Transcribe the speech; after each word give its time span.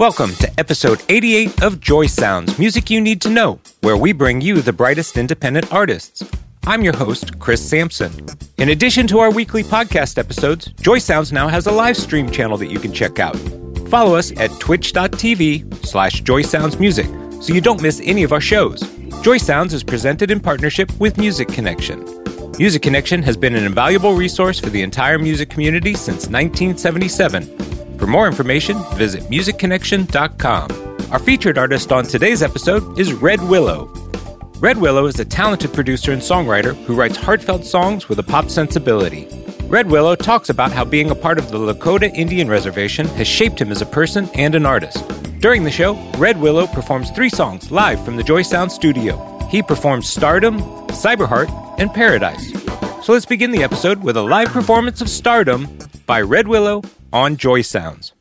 Welcome 0.00 0.34
to 0.36 0.50
episode 0.58 1.02
88 1.10 1.62
of 1.62 1.78
Joy 1.78 2.06
Sounds 2.06 2.58
Music 2.58 2.88
You 2.88 3.02
Need 3.02 3.20
to 3.20 3.28
Know, 3.28 3.60
where 3.82 3.98
we 3.98 4.12
bring 4.12 4.40
you 4.40 4.62
the 4.62 4.72
brightest 4.72 5.18
independent 5.18 5.70
artists. 5.70 6.24
I'm 6.66 6.82
your 6.82 6.96
host, 6.96 7.38
Chris 7.38 7.60
Sampson. 7.68 8.26
In 8.56 8.70
addition 8.70 9.06
to 9.08 9.18
our 9.18 9.30
weekly 9.30 9.62
podcast 9.62 10.16
episodes, 10.16 10.68
Joy 10.80 11.00
Sounds 11.00 11.32
now 11.32 11.48
has 11.48 11.66
a 11.66 11.70
live 11.70 11.98
stream 11.98 12.30
channel 12.30 12.56
that 12.56 12.70
you 12.70 12.80
can 12.80 12.94
check 12.94 13.18
out. 13.18 13.36
Follow 13.90 14.14
us 14.14 14.32
at 14.38 14.50
twitch.tv 14.58 15.84
slash 15.84 16.22
joysoundsmusic 16.22 17.42
so 17.42 17.52
you 17.52 17.60
don't 17.60 17.82
miss 17.82 18.00
any 18.02 18.22
of 18.22 18.32
our 18.32 18.40
shows. 18.40 18.80
Joy 19.20 19.36
Sounds 19.36 19.74
is 19.74 19.84
presented 19.84 20.30
in 20.30 20.40
partnership 20.40 20.90
with 20.98 21.18
Music 21.18 21.48
Connection. 21.48 22.06
Music 22.56 22.80
Connection 22.80 23.22
has 23.22 23.36
been 23.36 23.54
an 23.54 23.64
invaluable 23.64 24.14
resource 24.14 24.58
for 24.58 24.70
the 24.70 24.80
entire 24.80 25.18
music 25.18 25.50
community 25.50 25.92
since 25.92 26.26
1977 26.26 27.69
for 28.00 28.06
more 28.06 28.26
information, 28.26 28.82
visit 28.94 29.22
musicconnection.com. 29.24 31.12
Our 31.12 31.18
featured 31.18 31.58
artist 31.58 31.92
on 31.92 32.04
today's 32.04 32.42
episode 32.42 32.98
is 32.98 33.12
Red 33.12 33.42
Willow. 33.42 33.92
Red 34.58 34.78
Willow 34.78 35.06
is 35.06 35.20
a 35.20 35.24
talented 35.24 35.74
producer 35.74 36.10
and 36.10 36.22
songwriter 36.22 36.74
who 36.84 36.94
writes 36.94 37.16
heartfelt 37.16 37.64
songs 37.64 38.08
with 38.08 38.18
a 38.18 38.22
pop 38.22 38.48
sensibility. 38.48 39.28
Red 39.64 39.88
Willow 39.90 40.16
talks 40.16 40.48
about 40.48 40.72
how 40.72 40.84
being 40.84 41.10
a 41.10 41.14
part 41.14 41.38
of 41.38 41.50
the 41.50 41.58
Lakota 41.58 42.10
Indian 42.14 42.48
Reservation 42.48 43.06
has 43.08 43.28
shaped 43.28 43.60
him 43.60 43.70
as 43.70 43.82
a 43.82 43.86
person 43.86 44.30
and 44.34 44.54
an 44.54 44.64
artist. 44.64 45.06
During 45.40 45.64
the 45.64 45.70
show, 45.70 45.94
Red 46.16 46.40
Willow 46.40 46.66
performs 46.66 47.10
three 47.10 47.28
songs 47.28 47.70
live 47.70 48.02
from 48.04 48.16
the 48.16 48.22
Joy 48.22 48.42
Sound 48.42 48.72
studio. 48.72 49.38
He 49.50 49.62
performs 49.62 50.06
Stardumb, 50.06 50.60
Cyberheart, 50.88 51.50
and 51.78 51.92
Paradise. 51.92 52.50
So 53.04 53.12
let's 53.12 53.26
begin 53.26 53.50
the 53.50 53.62
episode 53.62 54.02
with 54.02 54.16
a 54.16 54.22
live 54.22 54.48
performance 54.48 55.00
of 55.00 55.08
Stardumb 55.08 55.68
by 56.06 56.20
Red 56.22 56.48
Willow 56.48 56.82
on 57.12 57.36
Joy 57.36 57.62
Sounds. 57.62 58.12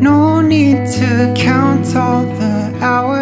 No 0.00 0.40
need 0.40 0.86
to 0.86 1.34
count 1.36 1.96
all 1.96 2.24
the 2.24 2.78
hours 2.80 3.15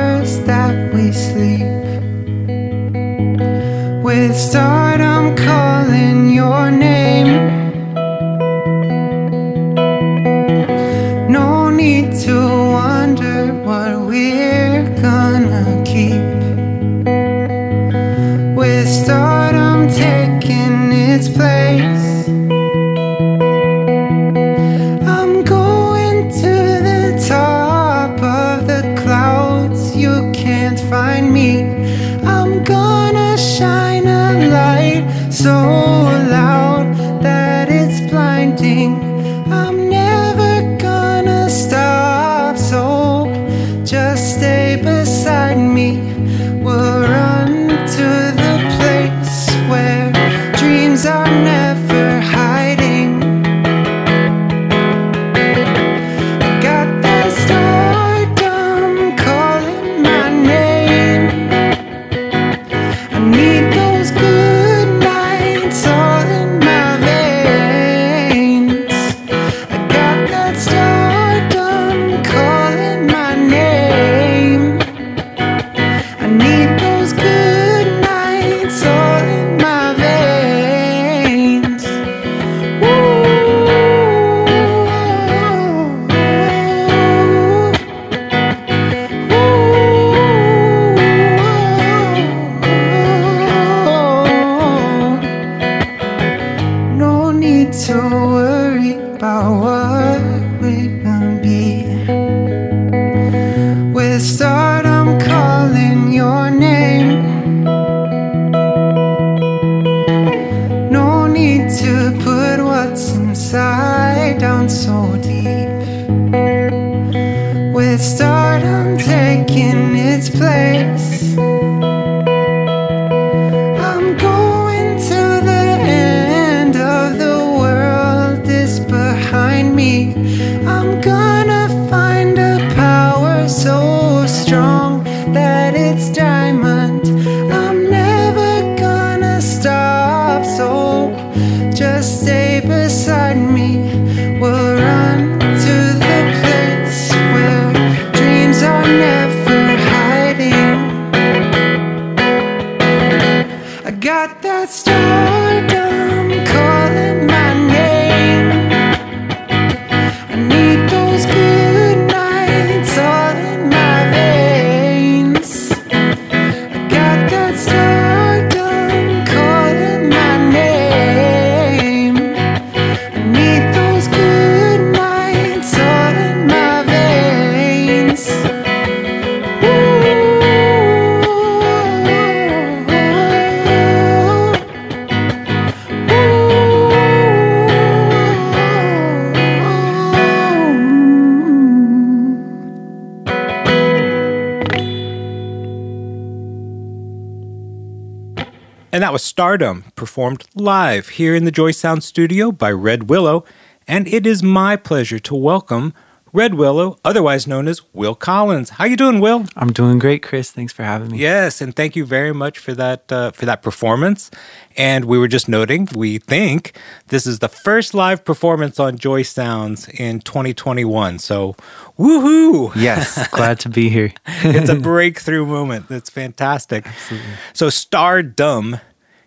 that 199.05 199.13
was 199.13 199.23
Stardumb, 199.23 199.95
performed 199.97 200.45
live 200.55 201.11
here 201.11 201.35
in 201.35 201.45
the 201.45 201.51
Joy 201.51 201.73
Sound 201.73 202.03
studio 202.03 202.51
by 202.51 202.73
Red 202.73 203.11
Willow. 203.11 203.45
And 203.87 204.09
it 204.09 204.27
is 204.27 204.43
my 204.43 204.77
pleasure 204.77 205.19
to 205.19 205.35
welcome 205.35 205.93
Red 206.33 206.55
Willow, 206.55 206.99
otherwise 207.05 207.47
known 207.47 207.69
as 207.69 207.81
Will 207.93 208.17
Collins. 208.17 208.71
How 208.71 208.87
you 208.87 208.97
doing, 208.97 209.21
Will? 209.21 209.45
I'm 209.55 209.73
doing 209.73 210.01
great, 210.01 210.23
Chris. 210.23 210.51
Thanks 210.51 210.73
for 210.73 210.83
having 210.83 211.13
me. 211.13 211.19
Yes, 211.19 211.61
and 211.61 211.77
thank 211.77 211.95
you 211.95 212.05
very 212.05 212.33
much 212.33 212.59
for 212.59 212.75
that 212.75 213.13
uh, 213.13 213.31
for 213.31 213.47
that 213.47 213.63
performance. 213.63 214.33
And 214.77 215.05
we 215.05 215.17
were 215.17 215.29
just 215.29 215.49
noting, 215.49 215.87
we 215.95 216.19
think 216.19 216.77
this 217.09 217.25
is 217.25 217.39
the 217.39 217.49
first 217.49 217.95
live 217.95 218.25
performance 218.25 218.81
on 218.81 218.99
Joy 218.99 219.23
Sounds 219.23 219.87
in 219.91 220.21
2021. 220.23 221.21
So, 221.21 221.55
woohoo! 221.97 222.75
Yes, 222.75 223.29
glad 223.33 223.61
to 223.61 223.69
be 223.69 223.89
here. 223.89 224.13
it's 224.27 224.71
a 224.71 224.75
breakthrough 224.81 225.47
moment. 225.47 225.89
That's 225.89 226.11
fantastic. 226.11 226.87
Absolutely. 226.87 227.31
So, 227.53 227.69
Stardumb, 227.69 228.81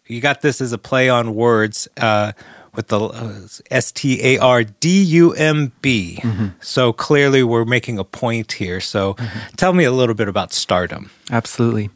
you 0.08 0.22
got 0.22 0.42
this 0.42 0.62
as 0.62 0.72
a 0.74 0.78
play 0.78 1.10
on 1.10 1.36
words. 1.36 1.88
Uh, 1.98 2.34
with 2.78 2.88
the 2.90 3.00
uh, 3.00 3.48
S 3.72 3.92
T 3.92 4.24
A 4.24 4.38
R 4.38 4.64
D 4.64 5.02
U 5.04 5.34
M 5.34 5.74
B. 5.82 6.20
Mm-hmm. 6.22 6.48
So 6.62 6.94
clearly, 6.94 7.44
we're 7.44 7.66
making 7.66 7.98
a 7.98 8.04
point 8.06 8.54
here. 8.54 8.80
So 8.80 9.16
mm-hmm. 9.16 9.56
tell 9.58 9.74
me 9.74 9.84
a 9.84 9.92
little 9.92 10.14
bit 10.16 10.30
about 10.30 10.54
stardom. 10.54 11.10
Absolutely. 11.32 11.90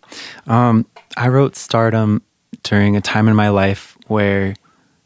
Um, 0.47 0.87
I 1.15 1.27
wrote 1.27 1.55
stardom 1.55 2.23
during 2.63 2.97
a 2.97 3.01
time 3.01 3.27
in 3.27 3.35
my 3.35 3.49
life 3.49 3.95
where 4.07 4.55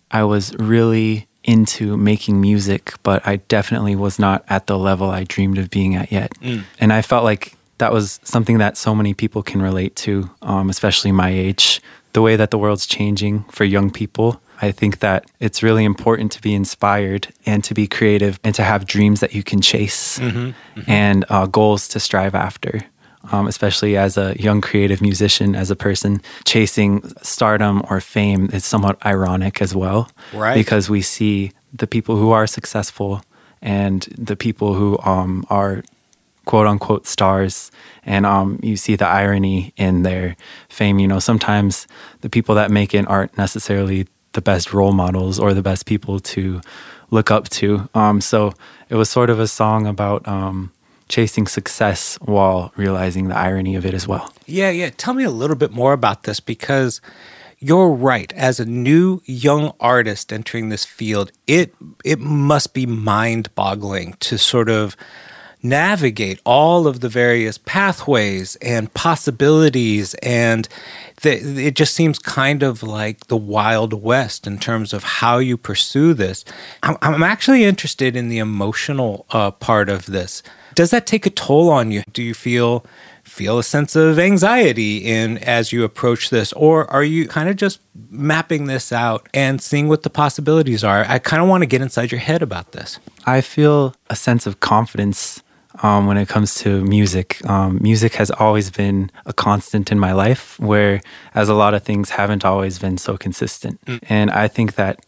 I 0.09 0.23
was 0.23 0.55
really 0.55 1.27
into 1.43 1.95
making 1.97 2.41
music, 2.41 2.93
but 3.03 3.25
I 3.27 3.35
definitely 3.35 3.95
was 3.95 4.17
not 4.17 4.43
at 4.49 4.65
the 4.65 4.79
level 4.79 5.11
I 5.11 5.25
dreamed 5.25 5.57
of 5.59 5.69
being 5.69 5.95
at 5.95 6.11
yet. 6.11 6.31
Mm. 6.41 6.63
And 6.79 6.91
I 6.91 7.01
felt 7.01 7.23
like 7.23 7.53
that 7.77 7.91
was 7.91 8.19
something 8.23 8.57
that 8.59 8.77
so 8.77 8.95
many 8.95 9.13
people 9.13 9.43
can 9.43 9.61
relate 9.61 9.95
to, 9.97 10.29
um, 10.41 10.69
especially 10.69 11.11
my 11.11 11.29
age. 11.29 11.81
The 12.15 12.21
way 12.21 12.35
that 12.35 12.49
the 12.49 12.57
world's 12.57 12.87
changing 12.87 13.43
for 13.51 13.65
young 13.65 13.91
people 13.91 14.41
I 14.61 14.71
think 14.71 14.99
that 14.99 15.25
it's 15.39 15.63
really 15.63 15.83
important 15.83 16.31
to 16.33 16.41
be 16.41 16.53
inspired 16.53 17.27
and 17.45 17.63
to 17.63 17.73
be 17.73 17.87
creative 17.87 18.39
and 18.43 18.55
to 18.55 18.63
have 18.63 18.85
dreams 18.85 19.19
that 19.19 19.33
you 19.33 19.43
can 19.43 19.61
chase 19.61 20.19
mm-hmm, 20.19 20.37
mm-hmm. 20.37 20.91
and 20.91 21.25
uh, 21.29 21.45
goals 21.45 21.87
to 21.89 21.99
strive 21.99 22.35
after. 22.35 22.81
Um, 23.31 23.47
especially 23.47 23.97
as 23.97 24.17
a 24.17 24.35
young 24.39 24.61
creative 24.61 25.01
musician, 25.01 25.55
as 25.55 25.71
a 25.71 25.75
person 25.75 26.21
chasing 26.43 27.01
stardom 27.23 27.81
or 27.89 27.99
fame 27.99 28.51
is 28.53 28.63
somewhat 28.63 29.03
ironic 29.03 29.63
as 29.63 29.73
well. 29.73 30.11
Right. 30.31 30.53
Because 30.53 30.91
we 30.91 31.01
see 31.01 31.51
the 31.73 31.87
people 31.87 32.17
who 32.17 32.29
are 32.29 32.45
successful 32.45 33.23
and 33.63 34.03
the 34.15 34.35
people 34.35 34.75
who 34.75 34.99
um, 34.99 35.43
are 35.49 35.83
quote 36.45 36.67
unquote 36.67 37.05
stars 37.05 37.71
and 38.03 38.25
um, 38.25 38.59
you 38.61 38.77
see 38.77 38.95
the 38.95 39.07
irony 39.07 39.73
in 39.77 40.03
their 40.03 40.35
fame 40.69 40.99
you 40.99 41.07
know 41.07 41.19
sometimes 41.19 41.87
the 42.21 42.29
people 42.29 42.55
that 42.55 42.71
make 42.71 42.93
it 42.93 43.07
aren't 43.07 43.37
necessarily 43.37 44.07
the 44.33 44.41
best 44.41 44.73
role 44.73 44.91
models 44.91 45.39
or 45.39 45.53
the 45.53 45.63
best 45.63 45.85
people 45.85 46.19
to 46.19 46.61
look 47.09 47.31
up 47.31 47.49
to. 47.49 47.89
Um, 47.95 48.21
so 48.21 48.53
it 48.89 48.95
was 48.95 49.09
sort 49.09 49.29
of 49.29 49.39
a 49.39 49.47
song 49.47 49.87
about 49.87 50.27
um, 50.27 50.71
chasing 51.09 51.47
success 51.47 52.17
while 52.21 52.71
realizing 52.75 53.27
the 53.27 53.37
irony 53.37 53.75
of 53.75 53.85
it 53.85 53.93
as 53.93 54.07
well. 54.07 54.31
Yeah, 54.45 54.69
yeah. 54.69 54.91
Tell 54.95 55.13
me 55.13 55.23
a 55.23 55.31
little 55.31 55.55
bit 55.55 55.71
more 55.71 55.93
about 55.93 56.23
this 56.23 56.39
because 56.39 57.01
you're 57.59 57.89
right. 57.89 58.31
As 58.33 58.59
a 58.59 58.65
new 58.65 59.21
young 59.25 59.73
artist 59.79 60.31
entering 60.31 60.69
this 60.69 60.85
field, 60.85 61.31
it 61.47 61.73
it 62.03 62.19
must 62.19 62.73
be 62.73 62.85
mind-boggling 62.85 64.17
to 64.19 64.37
sort 64.37 64.69
of 64.69 64.95
navigate 65.69 66.39
all 66.45 66.87
of 66.87 66.99
the 66.99 67.09
various 67.09 67.57
pathways 67.57 68.55
and 68.57 68.93
possibilities 68.93 70.13
and 70.15 70.67
the, 71.21 71.65
it 71.65 71.75
just 71.75 71.93
seems 71.93 72.19
kind 72.19 72.63
of 72.63 72.83
like 72.83 73.27
the 73.27 73.37
wild 73.37 73.93
west 73.93 74.45
in 74.45 74.59
terms 74.59 74.93
of 74.93 75.03
how 75.03 75.37
you 75.37 75.57
pursue 75.57 76.13
this. 76.13 76.45
I'm, 76.83 76.97
I'm 77.01 77.23
actually 77.23 77.63
interested 77.63 78.15
in 78.15 78.29
the 78.29 78.37
emotional 78.37 79.25
uh, 79.31 79.51
part 79.51 79.89
of 79.89 80.05
this. 80.05 80.43
Does 80.75 80.91
that 80.91 81.07
take 81.07 81.25
a 81.25 81.29
toll 81.29 81.69
on 81.69 81.91
you? 81.91 82.03
Do 82.11 82.21
you 82.21 82.33
feel 82.33 82.85
feel 83.23 83.57
a 83.57 83.63
sense 83.63 83.95
of 83.95 84.19
anxiety 84.19 84.97
in 84.97 85.39
as 85.39 85.73
you 85.73 85.83
approach 85.83 86.29
this 86.29 86.53
or 86.53 86.89
are 86.91 87.03
you 87.03 87.27
kind 87.27 87.49
of 87.49 87.55
just 87.55 87.79
mapping 88.11 88.65
this 88.65 88.91
out 88.91 89.27
and 89.33 89.59
seeing 89.59 89.87
what 89.87 90.03
the 90.03 90.09
possibilities 90.11 90.83
are? 90.83 91.05
I 91.07 91.17
kind 91.17 91.41
of 91.41 91.49
want 91.49 91.63
to 91.63 91.65
get 91.65 91.81
inside 91.81 92.11
your 92.11 92.21
head 92.21 92.43
about 92.43 92.73
this. 92.73 92.99
I 93.25 93.41
feel 93.41 93.95
a 94.11 94.15
sense 94.15 94.45
of 94.45 94.59
confidence 94.59 95.41
um, 95.83 96.05
when 96.07 96.17
it 96.17 96.27
comes 96.27 96.55
to 96.55 96.83
music. 96.85 97.43
Um, 97.49 97.79
music 97.81 98.15
has 98.15 98.31
always 98.31 98.71
been 98.71 99.11
a 99.25 99.33
constant 99.33 99.91
in 99.91 99.99
my 99.99 100.13
life, 100.13 100.59
where 100.59 101.01
as 101.33 101.49
a 101.49 101.53
lot 101.53 101.73
of 101.73 101.83
things 101.83 102.11
haven't 102.11 102.45
always 102.45 102.79
been 102.79 102.97
so 102.97 103.17
consistent. 103.17 103.83
Mm. 103.85 103.99
And 104.09 104.31
I 104.31 104.47
think 104.47 104.75
that 104.75 104.99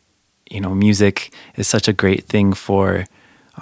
you 0.49 0.61
know, 0.61 0.73
music 0.73 1.31
is 1.55 1.67
such 1.67 1.87
a 1.87 1.93
great 1.93 2.25
thing 2.25 2.53
for 2.53 3.05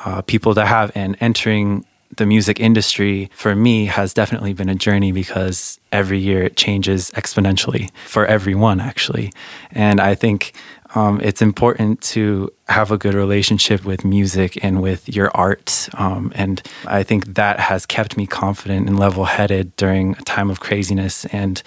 uh, 0.05 0.21
people 0.23 0.53
to 0.55 0.65
have. 0.65 0.91
And 0.95 1.15
entering 1.19 1.85
the 2.15 2.25
music 2.25 2.59
industry 2.59 3.29
for 3.33 3.55
me 3.55 3.85
has 3.85 4.13
definitely 4.13 4.53
been 4.53 4.69
a 4.69 4.75
journey 4.75 5.11
because 5.11 5.79
every 5.91 6.19
year 6.19 6.43
it 6.43 6.55
changes 6.55 7.11
exponentially 7.11 7.89
for 8.05 8.25
everyone, 8.25 8.79
actually. 8.79 9.31
And 9.71 9.99
I 9.99 10.15
think 10.15 10.53
um, 10.95 11.19
it's 11.21 11.41
important 11.41 12.01
to 12.01 12.51
have 12.69 12.89
a 12.89 12.97
good 12.97 13.13
relationship 13.13 13.83
with 13.83 14.05
music 14.05 14.57
and 14.63 14.81
with 14.81 15.13
your 15.13 15.29
art. 15.35 15.89
Um, 15.95 16.31
and 16.35 16.61
I 16.87 17.03
think 17.03 17.35
that 17.35 17.59
has 17.59 17.85
kept 17.85 18.15
me 18.17 18.25
confident 18.25 18.87
and 18.87 18.97
level 18.97 19.25
headed 19.25 19.75
during 19.75 20.13
a 20.13 20.21
time 20.21 20.49
of 20.49 20.61
craziness. 20.61 21.25
And, 21.25 21.61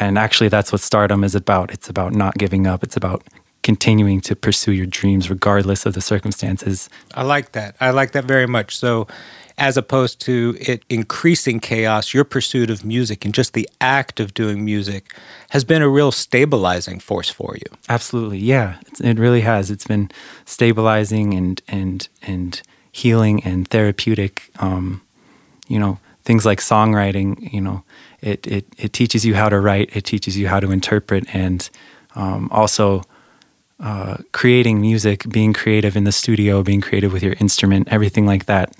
and 0.00 0.18
actually, 0.18 0.48
that's 0.48 0.72
what 0.72 0.80
stardom 0.80 1.22
is 1.24 1.34
about. 1.34 1.70
It's 1.70 1.90
about 1.90 2.14
not 2.14 2.38
giving 2.38 2.66
up, 2.66 2.82
it's 2.82 2.96
about 2.96 3.22
continuing 3.62 4.22
to 4.22 4.34
pursue 4.34 4.72
your 4.72 4.86
dreams 4.86 5.28
regardless 5.28 5.84
of 5.84 5.92
the 5.92 6.00
circumstances. 6.00 6.88
I 7.14 7.22
like 7.22 7.52
that. 7.52 7.76
I 7.80 7.90
like 7.90 8.12
that 8.12 8.24
very 8.24 8.46
much. 8.46 8.78
So, 8.78 9.06
as 9.60 9.76
opposed 9.76 10.18
to 10.22 10.56
it 10.58 10.82
increasing 10.88 11.60
chaos, 11.60 12.14
your 12.14 12.24
pursuit 12.24 12.70
of 12.70 12.82
music 12.82 13.26
and 13.26 13.34
just 13.34 13.52
the 13.52 13.68
act 13.80 14.18
of 14.18 14.32
doing 14.32 14.64
music 14.64 15.14
has 15.50 15.64
been 15.64 15.82
a 15.82 15.88
real 15.88 16.10
stabilizing 16.10 16.98
force 16.98 17.28
for 17.28 17.54
you. 17.54 17.76
Absolutely, 17.88 18.38
yeah, 18.38 18.78
it 19.04 19.18
really 19.18 19.42
has. 19.42 19.70
It's 19.70 19.86
been 19.86 20.10
stabilizing 20.46 21.34
and 21.34 21.60
and 21.68 22.08
and 22.22 22.62
healing 22.90 23.44
and 23.44 23.68
therapeutic. 23.68 24.50
Um, 24.58 25.02
you 25.68 25.78
know, 25.78 25.98
things 26.24 26.46
like 26.46 26.60
songwriting. 26.60 27.52
You 27.52 27.60
know, 27.60 27.84
it 28.22 28.46
it 28.46 28.64
it 28.78 28.94
teaches 28.94 29.26
you 29.26 29.34
how 29.34 29.50
to 29.50 29.60
write. 29.60 29.94
It 29.94 30.06
teaches 30.06 30.38
you 30.38 30.48
how 30.48 30.60
to 30.60 30.72
interpret, 30.72 31.24
and 31.32 31.68
um, 32.16 32.48
also. 32.50 33.02
Uh, 33.82 34.18
creating 34.32 34.78
music, 34.78 35.26
being 35.30 35.54
creative 35.54 35.96
in 35.96 36.04
the 36.04 36.12
studio, 36.12 36.62
being 36.62 36.82
creative 36.82 37.14
with 37.14 37.22
your 37.22 37.32
instrument, 37.40 37.88
everything 37.90 38.26
like 38.26 38.44
that 38.44 38.70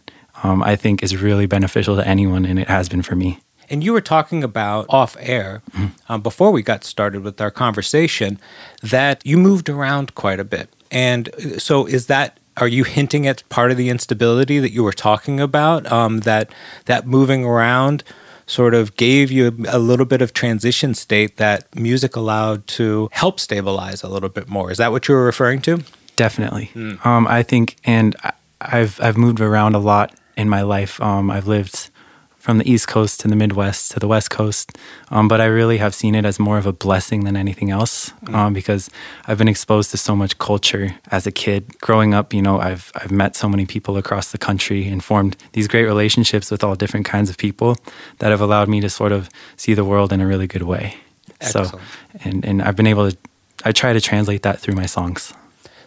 um, 0.42 0.62
I 0.62 0.76
think 0.76 1.02
is 1.02 1.16
really 1.16 1.46
beneficial 1.46 1.96
to 1.96 2.06
anyone, 2.06 2.44
and 2.44 2.58
it 2.58 2.69
has 2.69 2.88
been 2.88 3.02
for 3.02 3.16
me. 3.16 3.40
And 3.69 3.84
you 3.84 3.92
were 3.92 4.00
talking 4.00 4.42
about 4.42 4.87
off 4.88 5.16
air 5.20 5.62
mm-hmm. 5.70 6.12
um, 6.12 6.22
before 6.22 6.50
we 6.50 6.62
got 6.62 6.82
started 6.82 7.22
with 7.22 7.40
our 7.40 7.52
conversation 7.52 8.40
that 8.82 9.25
you 9.25 9.38
moved 9.38 9.69
around 9.69 10.14
quite 10.16 10.40
a 10.40 10.44
bit. 10.44 10.69
And 10.90 11.28
uh, 11.34 11.58
so, 11.58 11.87
is 11.87 12.06
that 12.06 12.40
are 12.56 12.66
you 12.66 12.84
hinting 12.84 13.26
at 13.26 13.48
part 13.48 13.70
of 13.70 13.76
the 13.76 13.88
instability 13.88 14.58
that 14.58 14.72
you 14.72 14.82
were 14.82 14.92
talking 14.92 15.38
about? 15.40 15.90
Um, 15.90 16.20
that 16.20 16.52
that 16.87 17.06
moving 17.06 17.44
around 17.44 18.02
sort 18.47 18.75
of 18.75 18.97
gave 18.97 19.30
you 19.30 19.47
a, 19.47 19.76
a, 19.76 19.78
little 19.78 20.04
bit 20.04 20.20
of 20.20 20.32
transition 20.32 20.92
state 20.92 21.37
that 21.37 21.73
music 21.76 22.16
allowed 22.16 22.66
to 22.66 23.09
help 23.12 23.38
stabilize 23.38 24.02
a 24.02 24.09
little 24.09 24.28
bit 24.28 24.49
more. 24.49 24.73
Is 24.73 24.78
that 24.78 24.90
what 24.90 25.06
you 25.06 25.14
were 25.14 25.25
referring 25.25 25.62
to? 25.62 25.85
Definitely. 26.16 26.70
Mm. 26.75 27.06
Um, 27.06 27.28
I 27.28 27.44
think, 27.44 27.76
and 27.85 28.16
I've 28.61 29.00
I've 29.00 29.16
moved 29.16 29.40
around 29.40 29.76
a 29.76 29.78
lot 29.78 30.12
in 30.40 30.49
my 30.49 30.62
life. 30.62 31.00
Um, 31.00 31.30
I've 31.30 31.47
lived 31.47 31.90
from 32.38 32.56
the 32.56 32.68
East 32.68 32.88
Coast 32.88 33.20
to 33.20 33.28
the 33.28 33.37
Midwest 33.37 33.92
to 33.92 34.00
the 34.00 34.09
West 34.09 34.30
Coast, 34.30 34.78
um, 35.11 35.28
but 35.28 35.42
I 35.42 35.44
really 35.44 35.76
have 35.76 35.94
seen 35.94 36.14
it 36.14 36.25
as 36.25 36.38
more 36.38 36.56
of 36.56 36.66
a 36.66 36.73
blessing 36.73 37.25
than 37.25 37.37
anything 37.37 37.70
else 37.70 38.11
mm. 38.25 38.35
um, 38.35 38.54
because 38.54 38.88
I've 39.26 39.37
been 39.37 39.47
exposed 39.47 39.90
to 39.90 39.99
so 39.99 40.16
much 40.16 40.38
culture 40.38 40.97
as 41.11 41.26
a 41.26 41.30
kid. 41.30 41.78
Growing 41.80 42.14
up, 42.14 42.32
you 42.32 42.40
know, 42.40 42.59
I've 42.59 42.90
I've 42.94 43.11
met 43.12 43.37
so 43.37 43.49
many 43.49 43.66
people 43.66 43.99
across 43.99 44.32
the 44.32 44.38
country 44.38 44.88
and 44.88 45.04
formed 45.04 45.37
these 45.52 45.68
great 45.68 45.85
relationships 45.85 46.50
with 46.50 46.64
all 46.64 46.75
different 46.75 47.04
kinds 47.04 47.28
of 47.28 47.37
people 47.37 47.76
that 48.18 48.30
have 48.30 48.40
allowed 48.40 48.68
me 48.68 48.80
to 48.80 48.88
sort 48.88 49.12
of 49.12 49.28
see 49.56 49.75
the 49.75 49.85
world 49.85 50.11
in 50.11 50.20
a 50.20 50.26
really 50.26 50.47
good 50.47 50.62
way. 50.62 50.97
Excellent. 51.42 51.68
So, 51.68 51.80
and 52.25 52.44
and 52.47 52.62
I've 52.62 52.76
been 52.76 52.87
able 52.88 53.11
to, 53.11 53.16
I 53.64 53.73
try 53.73 53.92
to 53.92 54.00
translate 54.00 54.42
that 54.42 54.59
through 54.61 54.76
my 54.76 54.87
songs. 54.87 55.35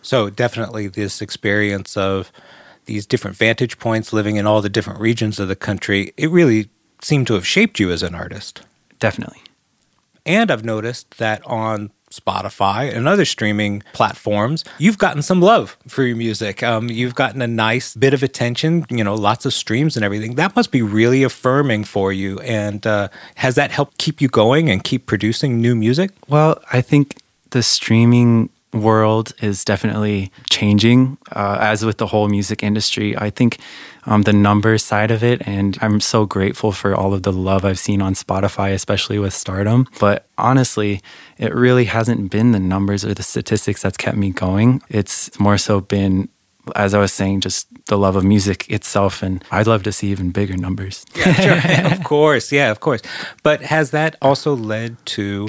So 0.04 0.30
definitely 0.30 0.88
this 0.88 1.22
experience 1.22 1.98
of 1.98 2.32
these 2.86 3.06
different 3.06 3.38
vantage 3.38 3.80
points, 3.80 4.14
living 4.14 4.36
in 4.36 4.46
all 4.46 4.62
the 4.62 4.70
different 4.70 5.00
regions 5.00 5.40
of 5.40 5.48
the 5.48 5.56
country, 5.56 6.14
it 6.18 6.30
really 6.30 6.70
seemed 7.02 7.28
to 7.28 7.34
have 7.34 7.46
shaped 7.46 7.80
you 7.80 7.92
as 7.92 8.04
an 8.04 8.16
artist. 8.16 8.62
Definitely. 9.00 9.42
And 10.26 10.50
I've 10.50 10.64
noticed 10.64 11.18
that 11.18 11.46
on 11.46 11.92
Spotify 12.14 12.96
and 12.96 13.08
other 13.08 13.26
streaming 13.26 13.84
platforms, 13.94 14.64
you've 14.78 14.98
gotten 14.98 15.22
some 15.22 15.42
love 15.42 15.76
for 15.88 16.04
your 16.04 16.16
music. 16.16 16.62
Um, 16.62 16.90
you've 16.90 17.16
gotten 17.16 17.42
a 17.42 17.48
nice 17.48 17.96
bit 17.96 18.14
of 18.14 18.24
attention, 18.24 18.86
you 18.90 19.04
know, 19.04 19.16
lots 19.16 19.46
of 19.46 19.54
streams 19.54 19.96
and 19.96 20.06
everything. 20.06 20.36
That 20.36 20.56
must 20.56 20.72
be 20.72 20.82
really 20.82 21.24
affirming 21.24 21.84
for 21.84 22.14
you. 22.14 22.40
And 22.40 22.86
uh, 22.86 23.10
has 23.36 23.56
that 23.56 23.72
helped 23.72 23.98
keep 23.98 24.22
you 24.22 24.28
going 24.28 24.70
and 24.70 24.84
keep 24.84 25.08
producing 25.08 25.60
new 25.60 25.76
music? 25.76 26.12
Well, 26.28 26.62
I 26.72 26.82
think 26.82 27.18
the 27.50 27.64
streaming 27.64 28.50
world 28.74 29.34
is 29.42 29.64
definitely 29.64 30.32
changing, 30.50 31.18
uh, 31.32 31.58
as 31.60 31.86
with 31.86 31.98
the 31.98 32.08
whole 32.08 32.28
music 32.28 32.64
industry. 32.64 33.16
I 33.18 33.30
think 33.30 33.60
um, 34.06 34.24
the 34.24 34.34
numbers 34.34 34.84
side 34.84 35.12
of 35.12 35.24
it, 35.24 35.42
and 35.48 35.78
I'm 35.82 36.00
so 36.00 36.26
grateful 36.26 36.72
for 36.72 36.96
all 36.96 37.14
of 37.14 37.24
the 37.24 37.32
love 37.32 37.64
I've 37.64 37.80
seen 37.80 38.02
on 38.02 38.14
Spotify, 38.14 38.74
especially 38.74 39.20
with 39.20 39.34
Stardumb. 39.34 39.88
But 40.00 40.28
honestly, 40.38 41.02
it 41.38 41.54
really 41.54 41.86
hasn't 41.86 42.32
been 42.32 42.52
the 42.52 42.60
numbers 42.60 43.06
or 43.06 43.14
the 43.14 43.24
statistics 43.24 43.82
that's 43.82 43.98
kept 43.98 44.18
me 44.18 44.32
going. 44.32 44.82
It's 44.90 45.40
more 45.40 45.58
so 45.58 45.82
been 45.82 46.30
as 46.76 46.94
I 46.94 47.00
was 47.00 47.12
saying, 47.12 47.42
just 47.42 47.68
the 47.88 47.98
love 47.98 48.16
of 48.16 48.24
music 48.24 48.70
itself. 48.70 49.22
And 49.22 49.44
I'd 49.52 49.68
love 49.68 49.84
to 49.84 49.92
see 49.92 50.10
even 50.10 50.32
bigger 50.32 50.56
numbers. 50.56 51.06
Yeah, 51.16 51.34
sure. 51.34 51.92
of 51.92 52.04
course. 52.04 52.52
Yeah, 52.52 52.72
of 52.72 52.80
course. 52.80 53.02
But 53.44 53.62
has 53.64 53.92
that 53.92 54.16
also 54.22 54.56
led 54.56 55.04
to 55.08 55.48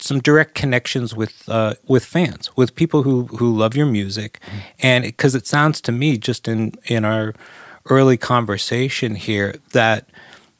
some 0.00 0.20
direct 0.20 0.54
connections 0.54 1.14
with 1.14 1.48
uh, 1.48 1.74
with 1.86 2.04
fans, 2.04 2.50
with 2.56 2.74
people 2.74 3.02
who 3.02 3.24
who 3.38 3.54
love 3.54 3.76
your 3.76 3.86
music, 3.86 4.40
and 4.80 5.04
because 5.04 5.34
it, 5.34 5.42
it 5.42 5.46
sounds 5.46 5.80
to 5.82 5.92
me, 5.92 6.18
just 6.18 6.48
in 6.48 6.72
in 6.86 7.04
our 7.04 7.34
early 7.90 8.16
conversation 8.16 9.14
here, 9.14 9.54
that 9.72 10.08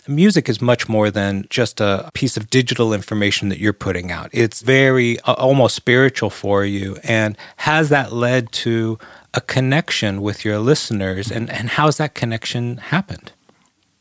music 0.09 0.49
is 0.49 0.61
much 0.61 0.89
more 0.89 1.11
than 1.11 1.47
just 1.51 1.81
a 1.81 2.11
piece 2.15 2.37
of 2.37 2.51
digital 2.51 2.93
information 2.93 3.51
that 3.51 3.59
you're 3.59 3.73
putting 3.73 4.11
out. 4.11 4.31
It's 4.33 4.63
very 4.63 5.21
uh, 5.21 5.35
almost 5.35 5.77
spiritual 5.77 6.31
for 6.31 6.65
you. 6.65 6.97
And 7.05 7.37
has 7.57 7.91
that 7.91 8.13
led 8.13 8.51
to 8.53 8.99
a 9.35 9.41
connection 9.41 10.23
with 10.23 10.45
your 10.45 10.59
listeners? 10.59 11.31
And, 11.31 11.51
and 11.51 11.69
how's 11.71 11.99
that 11.99 12.15
connection 12.15 12.79
happened? 12.79 13.33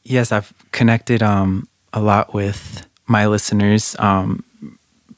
Yes, 0.04 0.32
I've 0.32 0.54
connected 0.72 1.22
um, 1.22 1.68
a 1.92 2.02
lot 2.02 2.34
with 2.34 2.88
my 3.08 3.28
listeners. 3.28 3.96
Um, 4.00 4.44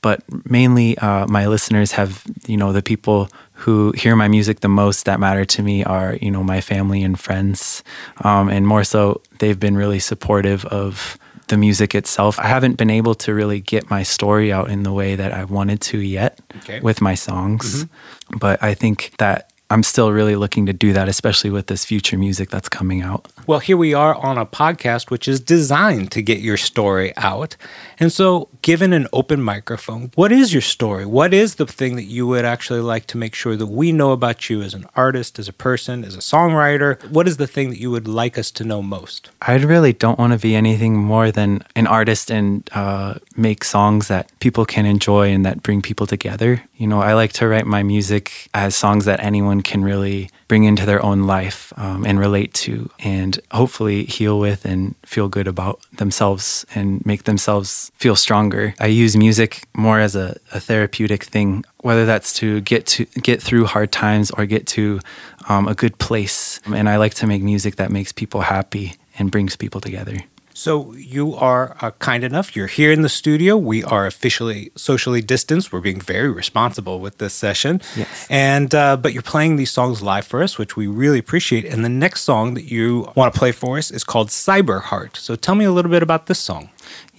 but 0.01 0.23
mainly 0.49 0.97
uh, 0.97 1.27
my 1.27 1.47
listeners 1.47 1.91
have, 1.93 2.23
you 2.47 2.57
know, 2.57 2.71
the 2.71 2.81
people 2.81 3.29
who 3.53 3.91
hear 3.91 4.15
my 4.15 4.27
music 4.27 4.61
the 4.61 4.69
most 4.69 5.05
that 5.05 5.19
matter 5.19 5.45
to 5.45 5.61
me 5.61 5.83
are, 5.83 6.15
you 6.21 6.31
know, 6.31 6.43
my 6.43 6.61
family 6.61 7.03
and 7.03 7.19
friends. 7.19 7.83
Um, 8.23 8.49
and 8.49 8.65
more 8.65 8.83
so, 8.83 9.21
they've 9.39 9.59
been 9.59 9.75
really 9.75 9.99
supportive 9.99 10.65
of 10.65 11.17
the 11.49 11.57
music 11.57 11.93
itself. 11.93 12.39
I 12.39 12.47
haven't 12.47 12.77
been 12.77 12.89
able 12.89 13.15
to 13.15 13.33
really 13.33 13.59
get 13.59 13.89
my 13.89 14.03
story 14.03 14.53
out 14.53 14.69
in 14.69 14.83
the 14.83 14.93
way 14.93 15.15
that 15.15 15.33
I 15.33 15.43
wanted 15.43 15.81
to 15.81 15.99
yet 15.99 16.39
okay. 16.57 16.79
with 16.79 17.01
my 17.01 17.15
songs. 17.15 17.83
Mm-hmm. 17.83 18.37
But 18.37 18.63
I 18.63 18.73
think 18.75 19.13
that 19.17 19.48
I'm 19.71 19.83
still 19.83 20.11
really 20.11 20.35
looking 20.35 20.65
to 20.65 20.73
do 20.73 20.93
that, 20.93 21.07
especially 21.07 21.51
with 21.51 21.67
this 21.67 21.85
future 21.85 22.17
music 22.17 22.49
that's 22.49 22.67
coming 22.67 23.03
out. 23.03 23.27
Well, 23.45 23.59
here 23.59 23.77
we 23.77 23.93
are 23.93 24.15
on 24.15 24.39
a 24.39 24.45
podcast 24.45 25.11
which 25.11 25.27
is 25.27 25.39
designed 25.39 26.11
to 26.13 26.23
get 26.23 26.39
your 26.39 26.57
story 26.57 27.13
out. 27.17 27.55
And 27.99 28.11
so, 28.11 28.49
given 28.63 28.93
an 28.93 29.07
open 29.13 29.43
microphone, 29.43 30.11
what 30.15 30.31
is 30.31 30.53
your 30.53 30.61
story? 30.63 31.05
What 31.05 31.35
is 31.35 31.55
the 31.55 31.67
thing 31.67 31.95
that 31.97 32.05
you 32.05 32.25
would 32.25 32.45
actually 32.45 32.79
like 32.79 33.05
to 33.07 33.17
make 33.17 33.35
sure 33.35 33.55
that 33.55 33.67
we 33.67 33.91
know 33.91 34.11
about 34.11 34.49
you 34.49 34.63
as 34.63 34.73
an 34.73 34.87
artist, 34.95 35.37
as 35.37 35.47
a 35.47 35.53
person, 35.53 36.03
as 36.03 36.15
a 36.15 36.19
songwriter? 36.19 37.07
What 37.11 37.27
is 37.27 37.37
the 37.37 37.47
thing 37.47 37.69
that 37.69 37.79
you 37.79 37.91
would 37.91 38.07
like 38.07 38.39
us 38.39 38.49
to 38.51 38.63
know 38.63 38.81
most? 38.81 39.29
I 39.43 39.55
really 39.57 39.93
don't 39.93 40.17
want 40.17 40.33
to 40.33 40.39
be 40.39 40.55
anything 40.55 40.97
more 40.97 41.31
than 41.31 41.63
an 41.75 41.85
artist 41.85 42.31
and 42.31 42.67
uh, 42.73 43.15
make 43.35 43.63
songs 43.63 44.07
that 44.07 44.31
people 44.39 44.65
can 44.65 44.87
enjoy 44.87 45.29
and 45.29 45.45
that 45.45 45.61
bring 45.61 45.83
people 45.83 46.07
together. 46.07 46.63
You 46.75 46.87
know, 46.87 47.01
I 47.01 47.13
like 47.13 47.33
to 47.33 47.47
write 47.47 47.67
my 47.67 47.83
music 47.83 48.49
as 48.53 48.75
songs 48.75 49.05
that 49.05 49.19
anyone 49.23 49.58
can 49.61 49.83
really 49.83 50.29
bring 50.47 50.63
into 50.63 50.85
their 50.85 51.03
own 51.03 51.23
life 51.23 51.73
um, 51.77 52.05
and 52.05 52.19
relate 52.19 52.53
to, 52.53 52.89
and 52.99 53.39
hopefully 53.51 54.05
heal 54.05 54.39
with 54.39 54.65
and 54.65 54.95
feel 55.05 55.27
good 55.27 55.47
about 55.47 55.79
themselves 55.93 56.65
and 56.75 57.05
make 57.05 57.23
themselves 57.23 57.91
feel 57.95 58.15
stronger. 58.15 58.73
I 58.79 58.87
use 58.87 59.15
music 59.15 59.67
more 59.75 59.99
as 59.99 60.15
a, 60.15 60.37
a 60.51 60.59
therapeutic 60.59 61.23
thing, 61.23 61.63
whether 61.81 62.05
that's 62.05 62.33
to 62.33 62.61
get 62.61 62.85
to 62.87 63.05
get 63.21 63.41
through 63.41 63.65
hard 63.65 63.91
times 63.91 64.31
or 64.31 64.45
get 64.45 64.67
to 64.67 64.99
um, 65.47 65.67
a 65.67 65.75
good 65.75 65.97
place. 65.97 66.59
And 66.65 66.89
I 66.89 66.97
like 66.97 67.13
to 67.15 67.27
make 67.27 67.41
music 67.41 67.75
that 67.75 67.91
makes 67.91 68.11
people 68.11 68.41
happy 68.41 68.95
and 69.17 69.31
brings 69.31 69.55
people 69.55 69.81
together. 69.81 70.23
So 70.59 70.93
you 70.95 71.35
are 71.35 71.77
uh, 71.79 71.91
kind 71.99 72.21
enough. 72.21 72.53
You're 72.53 72.67
here 72.67 72.91
in 72.91 73.01
the 73.01 73.07
studio. 73.07 73.55
We 73.55 73.81
are 73.85 74.05
officially 74.05 74.73
socially 74.75 75.21
distanced. 75.21 75.71
We're 75.71 75.79
being 75.79 76.01
very 76.01 76.29
responsible 76.29 76.99
with 76.99 77.17
this 77.17 77.33
session. 77.33 77.79
Yes. 77.95 78.27
And 78.29 78.75
uh, 78.75 78.97
but 78.97 79.13
you're 79.13 79.21
playing 79.21 79.55
these 79.55 79.71
songs 79.71 80.01
live 80.01 80.27
for 80.27 80.43
us, 80.43 80.57
which 80.57 80.75
we 80.75 80.85
really 80.85 81.17
appreciate. 81.17 81.63
And 81.63 81.85
the 81.85 81.95
next 82.05 82.23
song 82.23 82.55
that 82.55 82.65
you 82.65 83.09
want 83.15 83.33
to 83.33 83.39
play 83.39 83.53
for 83.53 83.77
us 83.77 83.89
is 83.89 84.03
called 84.03 84.27
Cyber 84.27 84.81
Heart. 84.81 85.15
So 85.15 85.37
tell 85.37 85.55
me 85.55 85.63
a 85.63 85.71
little 85.71 85.91
bit 85.91 86.03
about 86.03 86.25
this 86.25 86.39
song. 86.39 86.71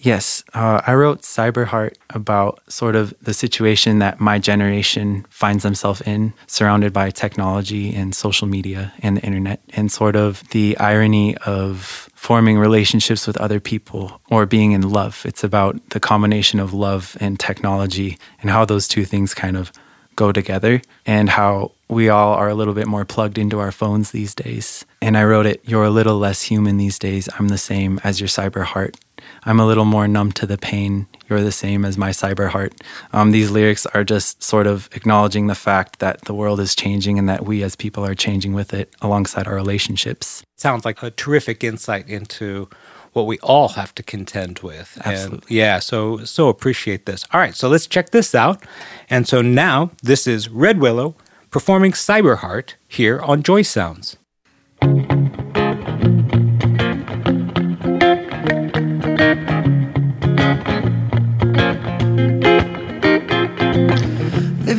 Yes, 0.02 0.42
uh, 0.54 0.80
I 0.86 0.94
wrote 0.94 1.22
Cyber 1.22 1.66
Heart 1.66 1.98
about 2.10 2.60
sort 2.68 2.96
of 2.96 3.12
the 3.20 3.34
situation 3.34 3.98
that 3.98 4.18
my 4.18 4.38
generation 4.38 5.26
finds 5.28 5.62
themselves 5.62 6.00
in, 6.02 6.32
surrounded 6.46 6.92
by 6.92 7.10
technology 7.10 7.94
and 7.94 8.14
social 8.14 8.48
media 8.48 8.94
and 9.00 9.18
the 9.18 9.22
internet, 9.22 9.60
and 9.70 9.92
sort 9.92 10.16
of 10.16 10.42
the 10.50 10.76
irony 10.78 11.36
of 11.38 11.89
forming 12.30 12.58
relationships 12.58 13.26
with 13.26 13.36
other 13.38 13.58
people 13.58 14.20
or 14.30 14.46
being 14.46 14.70
in 14.70 14.88
love. 14.88 15.26
It's 15.26 15.42
about 15.42 15.90
the 15.90 15.98
combination 15.98 16.60
of 16.60 16.72
love 16.72 17.16
and 17.18 17.40
technology 17.40 18.18
and 18.40 18.50
how 18.50 18.64
those 18.64 18.86
two 18.86 19.04
things 19.04 19.34
kind 19.34 19.56
of 19.56 19.72
go 20.14 20.30
together 20.30 20.80
and 21.04 21.28
how 21.28 21.72
we 21.88 22.08
all 22.08 22.34
are 22.34 22.48
a 22.48 22.54
little 22.54 22.72
bit 22.72 22.86
more 22.86 23.04
plugged 23.04 23.36
into 23.36 23.58
our 23.58 23.72
phones 23.72 24.12
these 24.12 24.32
days. 24.32 24.86
And 25.02 25.18
I 25.18 25.24
wrote 25.24 25.44
it, 25.44 25.60
You're 25.64 25.82
a 25.82 25.90
little 25.90 26.18
less 26.18 26.42
human 26.42 26.76
these 26.76 27.00
days. 27.00 27.28
I'm 27.36 27.48
the 27.48 27.58
same 27.58 28.00
as 28.04 28.20
your 28.20 28.28
cyber 28.28 28.62
heart. 28.62 28.96
I'm 29.42 29.58
a 29.58 29.66
little 29.66 29.84
more 29.84 30.06
numb 30.06 30.30
to 30.38 30.46
the 30.46 30.56
pain. 30.56 31.08
You're 31.30 31.40
the 31.42 31.52
same 31.52 31.84
as 31.84 31.96
my 31.96 32.10
cyber 32.10 32.48
heart. 32.48 32.74
Um, 33.12 33.30
these 33.30 33.52
lyrics 33.52 33.86
are 33.86 34.02
just 34.02 34.42
sort 34.42 34.66
of 34.66 34.88
acknowledging 34.92 35.46
the 35.46 35.54
fact 35.54 36.00
that 36.00 36.22
the 36.22 36.34
world 36.34 36.58
is 36.58 36.74
changing 36.74 37.20
and 37.20 37.28
that 37.28 37.46
we 37.46 37.62
as 37.62 37.76
people 37.76 38.04
are 38.04 38.16
changing 38.16 38.52
with 38.52 38.74
it 38.74 38.92
alongside 39.00 39.46
our 39.46 39.54
relationships. 39.54 40.42
Sounds 40.56 40.84
like 40.84 41.04
a 41.04 41.10
terrific 41.10 41.62
insight 41.62 42.08
into 42.08 42.68
what 43.12 43.26
we 43.26 43.38
all 43.38 43.68
have 43.70 43.94
to 43.94 44.02
contend 44.02 44.58
with. 44.58 44.98
Absolutely. 45.04 45.46
And 45.46 45.50
yeah, 45.50 45.78
so 45.78 46.24
so 46.24 46.48
appreciate 46.48 47.06
this. 47.06 47.24
All 47.32 47.40
right, 47.40 47.54
so 47.54 47.68
let's 47.68 47.86
check 47.86 48.10
this 48.10 48.34
out. 48.34 48.64
And 49.08 49.26
so 49.28 49.40
now 49.40 49.92
this 50.02 50.26
is 50.26 50.48
Red 50.48 50.80
Willow 50.80 51.14
performing 51.50 51.92
Cyberheart 51.92 52.74
here 52.88 53.20
on 53.20 53.42
Joy 53.42 53.62
Sounds. 53.62 54.16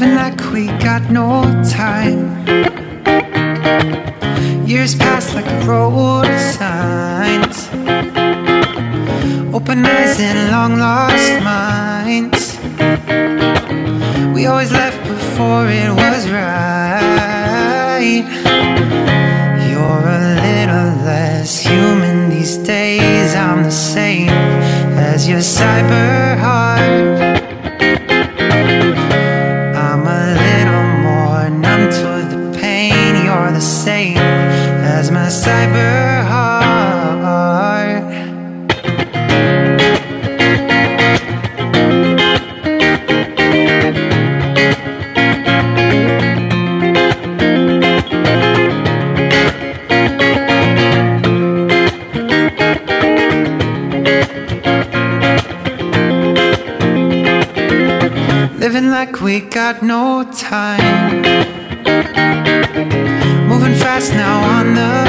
Living 0.01 0.15
like 0.15 0.51
we 0.51 0.65
got 0.81 1.11
no 1.11 1.43
time. 1.69 2.25
Years 4.65 4.95
pass 4.95 5.35
like 5.35 5.45
a 5.45 5.59
road 5.63 6.25
of 6.25 6.41
signs. 6.57 7.67
Open 9.53 9.85
eyes 9.85 10.19
and 10.19 10.49
long 10.49 10.79
lost 10.79 11.43
minds. 11.43 12.57
We 14.33 14.47
always 14.47 14.71
left 14.71 15.07
before 15.07 15.67
it 15.69 15.91
was 15.93 16.27
right. 16.31 18.25
You're 19.69 20.05
a 20.17 20.23
little 20.47 21.05
less 21.05 21.59
human 21.59 22.31
these 22.31 22.57
days. 22.57 23.35
I'm 23.35 23.61
the 23.61 23.69
same 23.69 24.29
as 24.97 25.29
your 25.29 25.41
cyber 25.41 26.39
heart. 26.39 27.30
We 59.21 59.39
got 59.39 59.83
no 59.83 60.23
time. 60.33 61.21
Moving 63.47 63.75
fast 63.75 64.13
now 64.13 64.41
on 64.59 64.73
the 64.73 65.00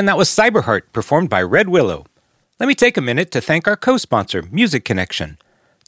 And 0.00 0.08
that 0.08 0.16
was 0.16 0.30
Cyberheart, 0.30 0.82
performed 0.94 1.28
by 1.28 1.42
Red 1.42 1.68
Willow. 1.68 2.09
Let 2.60 2.66
me 2.66 2.74
take 2.74 2.98
a 2.98 3.00
minute 3.00 3.30
to 3.30 3.40
thank 3.40 3.66
our 3.66 3.74
co 3.74 3.96
sponsor, 3.96 4.42
Music 4.52 4.84
Connection. 4.84 5.38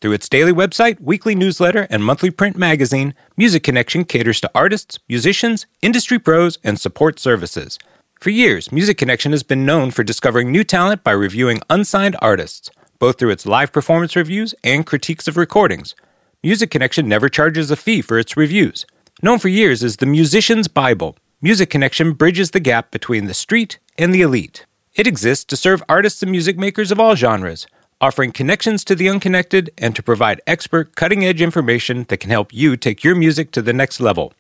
Through 0.01 0.13
its 0.13 0.27
daily 0.27 0.55
website, 0.55 0.99
weekly 1.03 1.35
newsletter, 1.35 1.87
and 1.91 2.03
monthly 2.03 2.31
print 2.31 2.57
magazine, 2.57 3.13
Music 3.37 3.63
Connection 3.63 4.07
caters 4.07 4.41
to 4.41 4.51
artists, 4.55 4.99
musicians, 5.07 5.67
industry 5.83 6.19
pros, 6.19 6.59
and 6.65 6.81
support 6.81 7.21
services. 7.21 7.79
For 8.21 8.31
years, 8.31 8.73
Music 8.73 8.97
Connection 8.97 9.33
has 9.33 9.43
been 9.43 9.67
known 9.67 9.91
for 9.91 10.03
discovering 10.03 10.51
new 10.51 10.65
talent 10.65 11.05
by 11.05 11.11
reviewing 11.11 11.61
unsigned 11.69 12.17
artists, 12.23 12.71
both 12.99 13.19
through 13.19 13.33
its 13.33 13.45
live 13.45 13.71
performance 13.71 14.17
reviews 14.17 14.55
and 14.65 14.87
critiques 14.87 15.29
of 15.29 15.37
recordings. 15.37 15.95
Music 16.43 16.71
Connection 16.71 17.07
never 17.07 17.29
charges 17.29 17.71
a 17.71 17.77
fee 17.77 18.01
for 18.01 18.19
its 18.19 18.35
reviews. 18.35 18.87
Known 19.21 19.41
for 19.41 19.49
years 19.49 19.85
as 19.85 19.99
the 19.99 20.07
Musician's 20.07 20.69
Bible, 20.69 21.19
Music 21.43 21.69
Connection 21.69 22.15
bridges 22.15 22.53
the 22.53 22.61
gap 22.61 22.91
between 22.91 23.27
the 23.27 23.35
street 23.35 23.79
and 23.99 24.15
the 24.15 24.23
elite. 24.23 24.65
It 24.95 25.07
exists 25.07 25.47
to 25.47 25.57
serve 25.57 25.83
artists 25.89 26.23
and 26.23 26.31
music 26.31 26.59
makers 26.59 26.93
of 26.93 27.01
all 27.01 27.17
genres, 27.17 27.67
offering 27.99 28.31
connections 28.31 28.85
to 28.85 28.95
the 28.95 29.09
unconnected 29.09 29.71
and 29.79 29.97
to 29.97 30.03
provide 30.03 30.43
expert, 30.47 30.95
cutting 30.97 31.25
edge 31.25 31.41
information 31.41 32.05
that 32.09 32.19
can 32.19 32.29
help 32.29 32.53
you 32.53 32.77
take 32.77 33.03
your 33.03 33.15
music 33.15 33.53
to 33.53 33.63
the 33.63 33.73
next 33.73 34.01
level. 34.01 34.35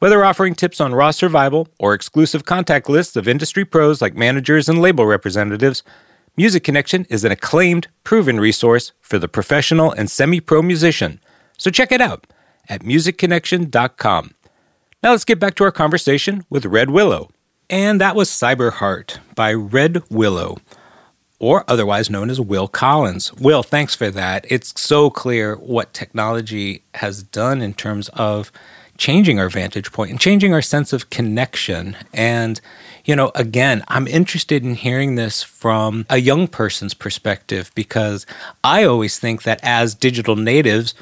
Whether 0.00 0.24
offering 0.24 0.56
tips 0.56 0.80
on 0.80 0.96
raw 0.96 1.12
survival 1.12 1.68
or 1.78 1.94
exclusive 1.94 2.44
contact 2.44 2.88
lists 2.88 3.14
of 3.14 3.28
industry 3.28 3.64
pros 3.64 4.02
like 4.02 4.16
managers 4.16 4.68
and 4.68 4.82
label 4.82 5.06
representatives, 5.06 5.84
Music 6.36 6.64
Connection 6.64 7.04
is 7.08 7.22
an 7.22 7.30
acclaimed, 7.30 7.86
proven 8.02 8.40
resource 8.40 8.90
for 9.00 9.20
the 9.20 9.28
professional 9.28 9.92
and 9.92 10.10
semi 10.10 10.40
pro 10.40 10.60
musician. 10.60 11.20
So 11.56 11.70
check 11.70 11.92
it 11.92 12.00
out 12.00 12.26
at 12.68 12.82
musicconnection.com. 12.82 14.34
Now 15.04 15.10
let's 15.12 15.24
get 15.24 15.38
back 15.38 15.54
to 15.54 15.64
our 15.64 15.70
conversation 15.70 16.44
with 16.50 16.66
Red 16.66 16.90
Willow. 16.90 17.30
And 17.70 18.00
that 18.00 18.14
was 18.14 18.28
Cyberheart 18.30 19.18
by 19.34 19.52
Red 19.52 20.02
Willow, 20.10 20.58
or 21.38 21.64
otherwise 21.66 22.10
known 22.10 22.30
as 22.30 22.40
Will 22.40 22.68
Collins. 22.68 23.32
Will, 23.34 23.62
thanks 23.62 23.94
for 23.94 24.10
that. 24.10 24.46
It's 24.48 24.78
so 24.80 25.10
clear 25.10 25.56
what 25.56 25.92
technology 25.92 26.82
has 26.94 27.22
done 27.22 27.62
in 27.62 27.74
terms 27.74 28.08
of 28.10 28.52
changing 28.96 29.40
our 29.40 29.48
vantage 29.48 29.90
point 29.92 30.10
and 30.10 30.20
changing 30.20 30.54
our 30.54 30.62
sense 30.62 30.92
of 30.92 31.10
connection. 31.10 31.96
And, 32.12 32.60
you 33.04 33.16
know, 33.16 33.32
again, 33.34 33.82
I'm 33.88 34.06
interested 34.06 34.62
in 34.62 34.74
hearing 34.74 35.16
this 35.16 35.42
from 35.42 36.06
a 36.08 36.18
young 36.18 36.46
person's 36.46 36.94
perspective 36.94 37.72
because 37.74 38.24
I 38.62 38.84
always 38.84 39.18
think 39.18 39.42
that 39.42 39.58
as 39.62 39.94
digital 39.94 40.36
natives, 40.36 40.94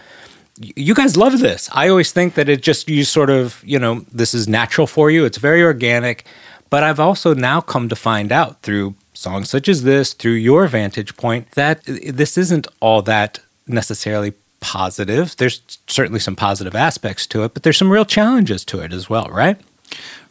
you 0.59 0.95
guys 0.95 1.17
love 1.17 1.41
this. 1.41 1.69
I 1.73 1.89
always 1.89 2.13
think 2.13 2.35
that 2.35 2.49
it 2.49 2.63
just, 2.63 2.89
you 2.89 3.05
sort 3.05 3.31
of, 3.31 3.63
you 3.65 3.79
know, 3.79 4.07
this 4.13 4.33
is 4.33 4.49
natural 4.49 4.87
for 4.87 5.11
you. 5.11 5.25
It's 5.25 5.39
very 5.39 5.63
organic. 5.63 6.25
But 6.73 6.83
I've 6.83 6.99
also 6.99 7.35
now 7.35 7.61
come 7.61 7.91
to 7.91 7.95
find 7.95 8.33
out 8.33 8.63
through 8.63 8.95
songs 9.13 9.51
such 9.51 9.69
as 9.69 9.83
this, 9.83 10.15
through 10.15 10.41
your 10.41 10.67
vantage 10.69 11.15
point, 11.19 11.51
that 11.51 11.85
this 11.85 12.39
isn't 12.39 12.67
all 12.81 13.03
that 13.03 13.41
necessarily 13.67 14.33
positive. 14.61 15.37
There's 15.37 15.61
certainly 15.87 16.19
some 16.19 16.35
positive 16.35 16.75
aspects 16.75 17.27
to 17.27 17.45
it, 17.45 17.53
but 17.53 17.63
there's 17.63 17.77
some 17.77 17.93
real 17.93 18.07
challenges 18.07 18.65
to 18.65 18.81
it 18.81 18.91
as 18.91 19.11
well, 19.11 19.27
right? 19.27 19.61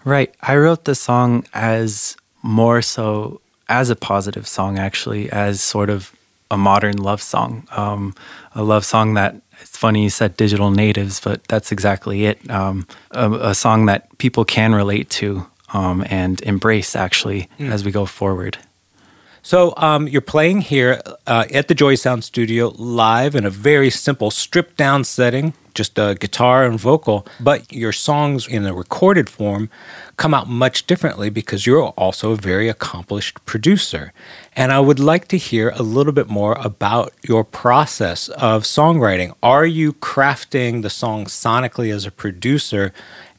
Right. 0.04 0.34
I 0.42 0.56
wrote 0.56 0.86
the 0.86 0.96
song 0.96 1.46
as 1.54 2.18
more 2.42 2.82
so 2.82 3.40
as 3.70 3.92
a 3.92 3.96
positive 3.96 4.48
song, 4.48 4.80
actually, 4.80 5.32
as 5.32 5.62
sort 5.62 5.92
of 5.92 6.12
a 6.50 6.58
modern 6.58 6.98
love 6.98 7.22
song. 7.22 7.68
Um, 7.70 8.16
a 8.56 8.64
love 8.64 8.84
song 8.84 9.14
that 9.14 9.36
it's 9.62 9.78
funny 9.78 10.02
you 10.04 10.10
said 10.10 10.38
digital 10.38 10.72
natives, 10.72 11.20
but 11.20 11.44
that's 11.44 11.72
exactly 11.72 12.26
it. 12.26 12.50
Um, 12.50 12.88
a, 13.12 13.32
a, 13.32 13.54
song 13.54 13.86
that 13.86 14.18
people 14.18 14.44
can 14.44 14.74
relate 14.74 15.10
to 15.12 15.46
um, 15.74 16.06
and 16.10 16.42
embrace 16.42 16.96
actually 16.96 17.50
mm. 17.60 17.72
as 17.72 17.84
we 17.84 17.92
go 17.92 18.06
forward. 18.06 18.58
So 19.44 19.74
um, 19.78 20.08
you're 20.08 20.22
playing 20.22 20.62
here 20.62 21.02
uh, 21.26 21.46
at 21.52 21.68
the 21.68 21.74
Joy 21.74 21.96
Sound 21.96 22.24
Studio 22.24 22.74
live 22.78 23.34
in 23.36 23.44
a 23.44 23.50
very 23.50 23.90
simple, 23.90 24.30
stripped 24.30 24.78
down 24.78 25.04
setting, 25.04 25.54
just 25.74 25.98
a 25.98 26.16
guitar 26.20 26.64
and 26.64 26.80
vocal. 26.80 27.26
But 27.40 27.72
your 27.74 27.92
songs 27.92 28.48
in 28.48 28.68
a 28.68 28.74
recorded 28.74 29.30
form 29.30 29.72
come 30.18 30.36
out 30.36 30.48
much 30.48 30.86
differently 30.86 31.32
because 31.32 31.66
you're 31.66 31.88
also 31.88 32.34
a 32.34 32.36
very 32.36 32.70
accomplished 32.70 33.44
producer. 33.46 34.14
And 34.56 34.72
I 34.72 34.80
would 34.80 35.00
like 35.00 35.28
to 35.30 35.38
hear 35.38 35.72
a 35.76 35.82
little 35.82 36.14
bit 36.14 36.30
more 36.30 36.54
about 36.60 37.12
your 37.24 37.44
process 37.44 38.30
of 38.30 38.64
songwriting. 38.64 39.34
Are 39.42 39.66
you 39.66 39.94
crafting 39.94 40.84
the 40.84 40.90
song 40.92 41.26
sonically 41.26 41.92
as 41.92 42.06
a 42.06 42.12
producer? 42.12 42.94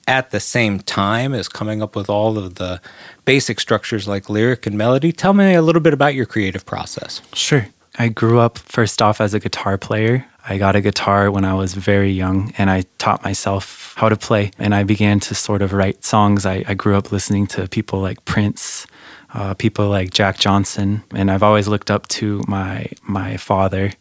At 0.07 0.31
the 0.31 0.41
same 0.41 0.81
time 0.81 1.35
as 1.35 1.49
coming 1.49 1.83
up 1.83 1.95
with 1.95 2.11
all 2.11 2.39
of 2.39 2.57
the 2.57 2.81
basic 3.25 3.61
structures 3.61 4.09
like 4.09 4.29
lyric 4.29 4.67
and 4.67 4.77
melody. 4.77 5.13
Tell 5.13 5.33
me 5.33 5.55
a 5.55 5.63
little 5.63 5.83
bit 5.83 5.95
about 5.95 6.15
your 6.15 6.27
creative 6.27 6.67
process. 6.67 7.23
Sure. 7.33 7.67
I 7.99 8.09
grew 8.09 8.41
up 8.41 8.59
first 8.59 9.03
off 9.03 9.21
as 9.21 9.35
a 9.35 9.41
guitar 9.41 9.77
player. 9.77 10.27
I 10.49 10.59
got 10.59 10.75
a 10.75 10.81
guitar 10.81 11.31
when 11.31 11.45
I 11.45 11.55
was 11.55 11.75
very 11.75 12.11
young 12.11 12.53
and 12.59 12.69
I 12.71 12.85
taught 12.99 13.23
myself 13.23 13.95
how 13.97 14.09
to 14.09 14.17
play. 14.17 14.51
And 14.59 14.75
I 14.75 14.83
began 14.83 15.21
to 15.21 15.35
sort 15.35 15.63
of 15.63 15.73
write 15.73 16.05
songs. 16.05 16.47
I, 16.47 16.65
I 16.67 16.75
grew 16.75 16.97
up 16.97 17.13
listening 17.13 17.47
to 17.49 17.69
people 17.69 18.01
like 18.01 18.25
Prince, 18.25 18.87
uh, 19.35 19.55
people 19.55 19.89
like 19.89 20.11
Jack 20.11 20.39
Johnson. 20.39 21.05
And 21.15 21.31
I've 21.31 21.43
always 21.43 21.69
looked 21.69 21.91
up 21.91 22.09
to 22.09 22.43
my, 22.49 22.87
my 23.03 23.37
father, 23.37 23.93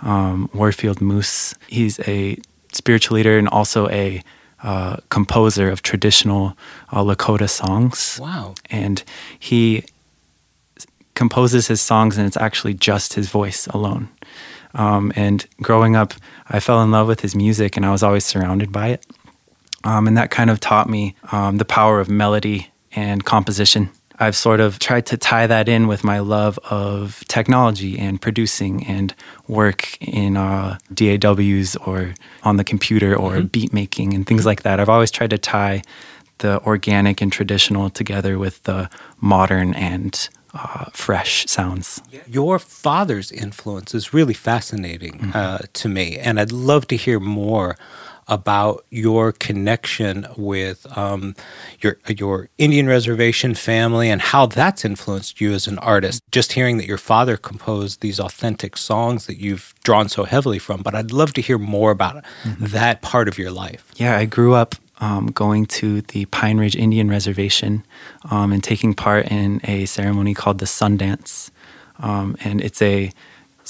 um, 0.00 0.48
Warfield 0.54 1.00
Moose. 1.00 1.54
He's 1.66 1.98
a 2.00 2.38
spiritual 2.72 3.16
leader 3.16 3.36
and 3.36 3.48
also 3.48 3.88
a 3.90 4.22
uh, 4.62 4.96
composer 5.08 5.70
of 5.70 5.82
traditional 5.82 6.56
uh, 6.90 7.02
Lakota 7.02 7.48
songs. 7.48 8.18
Wow. 8.20 8.54
And 8.70 9.02
he 9.38 9.84
composes 11.14 11.66
his 11.66 11.80
songs, 11.80 12.16
and 12.16 12.26
it's 12.26 12.36
actually 12.36 12.74
just 12.74 13.14
his 13.14 13.28
voice 13.28 13.66
alone. 13.68 14.08
Um, 14.74 15.12
and 15.16 15.46
growing 15.60 15.96
up, 15.96 16.14
I 16.48 16.60
fell 16.60 16.82
in 16.82 16.90
love 16.90 17.08
with 17.08 17.20
his 17.20 17.34
music, 17.34 17.76
and 17.76 17.84
I 17.84 17.90
was 17.90 18.02
always 18.02 18.24
surrounded 18.24 18.70
by 18.72 18.88
it. 18.88 19.06
Um, 19.84 20.06
and 20.06 20.16
that 20.16 20.30
kind 20.30 20.50
of 20.50 20.60
taught 20.60 20.88
me 20.88 21.14
um, 21.32 21.56
the 21.56 21.64
power 21.64 22.00
of 22.00 22.08
melody 22.08 22.70
and 22.92 23.24
composition. 23.24 23.90
I've 24.20 24.36
sort 24.36 24.60
of 24.60 24.78
tried 24.78 25.06
to 25.06 25.16
tie 25.16 25.46
that 25.46 25.68
in 25.68 25.88
with 25.88 26.04
my 26.04 26.18
love 26.18 26.58
of 26.70 27.24
technology 27.26 27.98
and 27.98 28.20
producing 28.20 28.86
and 28.86 29.14
work 29.48 29.96
in 30.00 30.36
uh, 30.36 30.78
DAWs 30.92 31.74
or 31.76 32.14
on 32.42 32.56
the 32.58 32.64
computer 32.64 33.16
or 33.16 33.36
mm-hmm. 33.36 33.46
beat 33.46 33.72
making 33.72 34.12
and 34.12 34.26
things 34.26 34.44
like 34.44 34.62
that. 34.62 34.78
I've 34.78 34.90
always 34.90 35.10
tried 35.10 35.30
to 35.30 35.38
tie 35.38 35.82
the 36.38 36.60
organic 36.62 37.20
and 37.20 37.32
traditional 37.32 37.88
together 37.88 38.38
with 38.38 38.62
the 38.64 38.90
modern 39.20 39.74
and 39.74 40.28
uh, 40.52 40.86
fresh 40.92 41.46
sounds. 41.46 42.02
Your 42.26 42.58
father's 42.58 43.32
influence 43.32 43.94
is 43.94 44.12
really 44.12 44.34
fascinating 44.34 45.12
mm-hmm. 45.12 45.30
uh, 45.34 45.58
to 45.74 45.88
me, 45.88 46.18
and 46.18 46.40
I'd 46.40 46.52
love 46.52 46.86
to 46.88 46.96
hear 46.96 47.20
more 47.20 47.76
about 48.30 48.86
your 48.90 49.32
connection 49.32 50.26
with 50.36 50.86
um, 50.96 51.34
your 51.80 51.98
your 52.08 52.48
Indian 52.56 52.86
reservation 52.86 53.54
family 53.54 54.08
and 54.08 54.22
how 54.22 54.46
that's 54.46 54.84
influenced 54.84 55.40
you 55.40 55.52
as 55.52 55.66
an 55.66 55.78
artist. 55.78 56.22
Just 56.30 56.52
hearing 56.52 56.78
that 56.78 56.86
your 56.86 56.98
father 56.98 57.36
composed 57.36 58.00
these 58.00 58.20
authentic 58.20 58.76
songs 58.76 59.26
that 59.26 59.38
you've 59.38 59.74
drawn 59.82 60.08
so 60.08 60.24
heavily 60.24 60.58
from, 60.58 60.80
but 60.80 60.94
I'd 60.94 61.12
love 61.12 61.32
to 61.34 61.42
hear 61.42 61.58
more 61.58 61.90
about 61.90 62.24
mm-hmm. 62.44 62.66
that 62.66 63.02
part 63.02 63.28
of 63.28 63.36
your 63.36 63.50
life. 63.50 63.90
Yeah, 63.96 64.16
I 64.16 64.24
grew 64.24 64.54
up 64.54 64.76
um, 65.00 65.26
going 65.26 65.66
to 65.66 66.02
the 66.02 66.26
Pine 66.26 66.58
Ridge 66.58 66.76
Indian 66.76 67.08
Reservation 67.08 67.84
um, 68.30 68.52
and 68.52 68.62
taking 68.62 68.94
part 68.94 69.26
in 69.26 69.60
a 69.64 69.86
ceremony 69.86 70.34
called 70.34 70.58
the 70.58 70.66
Sundance. 70.66 71.50
Um, 71.98 72.36
and 72.44 72.60
it's 72.60 72.80
a 72.80 73.10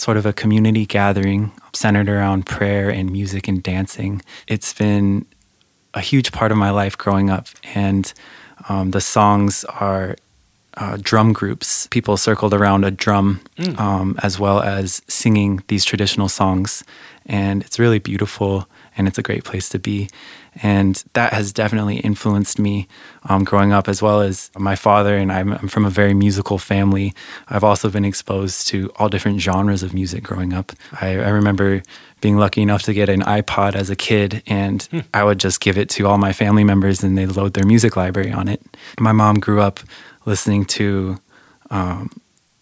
sort 0.01 0.17
of 0.17 0.25
a 0.25 0.33
community 0.33 0.87
gathering 0.87 1.53
centered 1.75 2.09
around 2.09 2.47
prayer 2.47 2.89
and 2.89 3.13
music 3.13 3.47
and 3.47 3.63
dancing. 3.63 4.23
It's 4.49 4.73
been 4.73 5.27
a 5.93 6.01
huge 6.01 6.33
part 6.33 6.51
of 6.53 6.57
my 6.59 6.71
life 6.71 6.97
growing 6.97 7.29
up, 7.29 7.49
and 7.75 8.11
um, 8.71 8.93
the 8.93 9.01
songs 9.03 9.65
are 9.65 10.17
uh, 10.79 10.97
drum 11.03 11.35
groups, 11.35 11.87
people 11.89 12.17
circled 12.17 12.55
around 12.55 12.85
a 12.85 12.91
drum, 12.91 13.41
mm. 13.59 13.79
um, 13.79 14.17
as 14.23 14.39
well 14.39 14.61
as 14.61 15.03
singing 15.07 15.63
these 15.69 15.85
traditional 15.85 16.29
songs. 16.29 16.83
And 17.27 17.63
it's 17.63 17.79
really 17.79 17.99
beautiful 17.99 18.67
and 18.97 19.09
it's 19.09 19.19
a 19.19 19.23
great 19.23 19.45
place 19.45 19.69
to 19.71 19.79
be. 19.79 20.09
And 20.63 21.03
that 21.13 21.33
has 21.33 21.53
definitely 21.53 21.99
influenced 21.99 22.59
me 22.59 22.89
um, 23.29 23.45
growing 23.45 23.73
up, 23.73 23.89
as 23.89 24.03
well 24.03 24.21
as 24.21 24.51
my 24.59 24.75
father. 24.75 25.17
And 25.17 25.31
I'm, 25.31 25.53
I'm, 25.53 25.69
from 25.69 25.85
a 25.85 25.91
very 25.91 26.13
musical 26.13 26.59
family. 26.59 27.15
I've 27.49 27.63
also 27.63 27.89
been 27.89 28.05
exposed 28.05 28.67
to 28.69 28.91
all 28.97 29.09
different 29.09 29.41
genres 29.41 29.83
of 29.83 29.95
music 29.95 30.25
growing 30.25 30.53
up. 30.53 30.73
I, 31.01 31.11
I 31.11 31.29
remember 31.29 31.83
being 32.21 32.37
lucky 32.37 32.63
enough 32.63 32.83
to 32.83 32.93
get 32.93 33.09
an 33.09 33.21
iPod 33.23 33.75
as 33.75 33.91
a 33.91 33.97
kid, 33.97 34.43
and 34.47 34.83
hmm. 34.85 35.01
I 35.15 35.25
would 35.25 35.39
just 35.39 35.61
give 35.61 35.79
it 35.79 35.89
to 35.91 36.07
all 36.07 36.19
my 36.19 36.33
family 36.33 36.65
members, 36.65 37.03
and 37.03 37.17
they 37.17 37.27
load 37.27 37.55
their 37.55 37.67
music 37.67 37.97
library 37.97 38.33
on 38.33 38.49
it. 38.49 38.61
My 38.99 39.13
mom 39.13 39.37
grew 39.39 39.61
up 39.61 39.81
listening 40.27 40.65
to 40.65 41.19
um, 41.71 42.11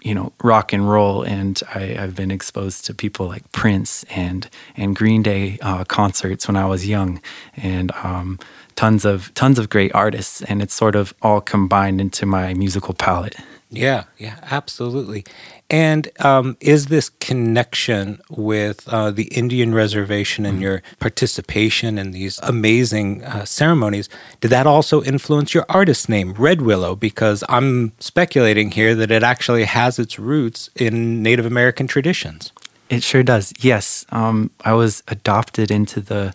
you 0.03 0.15
know 0.15 0.33
rock 0.43 0.73
and 0.73 0.89
roll 0.89 1.23
and 1.23 1.61
I, 1.75 1.81
have 1.81 2.15
been 2.15 2.31
exposed 2.31 2.85
to 2.87 2.95
people 2.95 3.27
like 3.27 3.51
Prince 3.53 4.05
and 4.11 4.49
and 4.77 4.95
Green 4.95 5.23
Day 5.23 5.59
uh, 5.61 5.85
concerts 5.85 6.47
when 6.47 6.57
I 6.57 6.67
was 6.67 6.87
young 6.87 7.21
and 7.57 7.91
um, 8.03 8.39
tons 8.77 9.05
of 9.05 9.33
tons 9.35 9.59
of 9.59 9.69
great 9.69 9.95
artists 9.95 10.43
and 10.43 10.63
it's 10.63 10.75
sort 10.75 10.95
of 10.95 11.15
all 11.23 11.41
combined 11.41 12.01
into 12.01 12.27
my 12.27 12.55
musical 12.55 12.95
palette. 12.95 13.37
Yeah, 13.71 14.05
yeah, 14.17 14.39
absolutely. 14.45 15.25
And 15.69 16.09
um, 16.21 16.57
is 16.61 16.87
this 16.87 17.11
connection 17.11 18.21
with 18.31 18.89
uh, 18.89 19.11
the 19.11 19.25
Indian 19.25 19.75
reservation 19.75 20.47
and 20.47 20.55
mm-hmm. 20.55 20.63
your 20.63 20.83
participation 20.99 21.99
in 21.99 22.13
these 22.13 22.39
amazing 22.43 23.23
uh, 23.25 23.45
ceremonies, 23.45 24.09
did 24.41 24.49
that 24.49 24.67
also 24.67 25.03
influence 25.03 25.53
your 25.53 25.67
artist 25.69 26.09
name, 26.09 26.33
Red 26.33 26.63
Willow? 26.63 26.97
Because 26.97 27.45
I'm 27.51 27.93
speculating 27.99 28.71
here 28.71 28.95
that 28.95 29.11
it 29.11 29.23
actually 29.23 29.65
has 29.65 29.99
its 29.99 30.19
roots 30.19 30.71
in 30.75 31.23
Native 31.23 31.45
American 31.45 31.87
traditions. 31.87 32.53
It 32.89 33.03
sure 33.03 33.23
does. 33.23 33.53
Yes. 33.61 34.07
Um, 34.09 34.51
I 34.65 34.73
was 34.73 35.03
adopted 35.09 35.71
into 35.71 36.01
the 36.01 36.33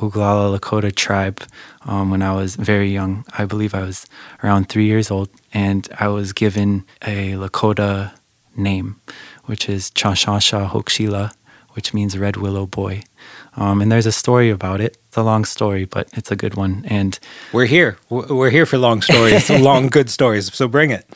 Oglala 0.00 0.58
Lakota 0.58 0.94
tribe 0.94 1.42
um, 1.86 2.10
when 2.10 2.22
I 2.22 2.32
was 2.32 2.56
very 2.56 2.90
young. 2.90 3.24
I 3.36 3.44
believe 3.44 3.74
I 3.74 3.82
was 3.82 4.06
around 4.42 4.68
three 4.68 4.86
years 4.86 5.10
old, 5.10 5.28
and 5.52 5.88
I 5.98 6.08
was 6.08 6.32
given 6.32 6.84
a 7.02 7.32
Lakota 7.32 8.12
name, 8.56 9.00
which 9.44 9.68
is 9.68 9.90
Chashasha 9.90 10.70
Hokshila, 10.70 11.32
which 11.72 11.92
means 11.94 12.16
red 12.18 12.36
willow 12.36 12.66
boy. 12.66 13.02
Um, 13.56 13.80
and 13.80 13.90
there's 13.90 14.06
a 14.06 14.12
story 14.12 14.50
about 14.50 14.80
it. 14.80 14.96
It's 15.08 15.16
a 15.16 15.22
long 15.22 15.44
story, 15.44 15.84
but 15.84 16.08
it's 16.12 16.30
a 16.30 16.36
good 16.36 16.54
one. 16.54 16.84
And 16.88 17.18
we're 17.52 17.66
here. 17.66 17.98
We're 18.10 18.50
here 18.50 18.66
for 18.66 18.78
long 18.78 19.02
stories, 19.02 19.48
long 19.70 19.88
good 19.88 20.10
stories. 20.10 20.52
So 20.52 20.66
bring 20.68 20.90
it. 20.90 21.06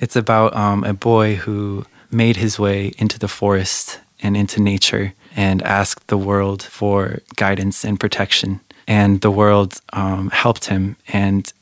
It's 0.00 0.16
about 0.16 0.54
um, 0.56 0.84
a 0.84 0.94
boy 0.94 1.36
who 1.36 1.84
made 2.10 2.36
his 2.36 2.58
way 2.58 2.92
into 2.98 3.18
the 3.18 3.28
forest 3.28 4.00
and 4.22 4.36
into 4.36 4.60
nature 4.60 5.14
and 5.36 5.62
asked 5.62 6.08
the 6.08 6.18
world 6.18 6.62
for 6.62 7.20
guidance 7.36 7.84
and 7.84 7.98
protection. 7.98 8.60
And 8.86 9.20
the 9.20 9.30
world 9.30 9.80
um, 9.92 10.30
helped 10.30 10.66
him, 10.66 10.96
and 11.08 11.52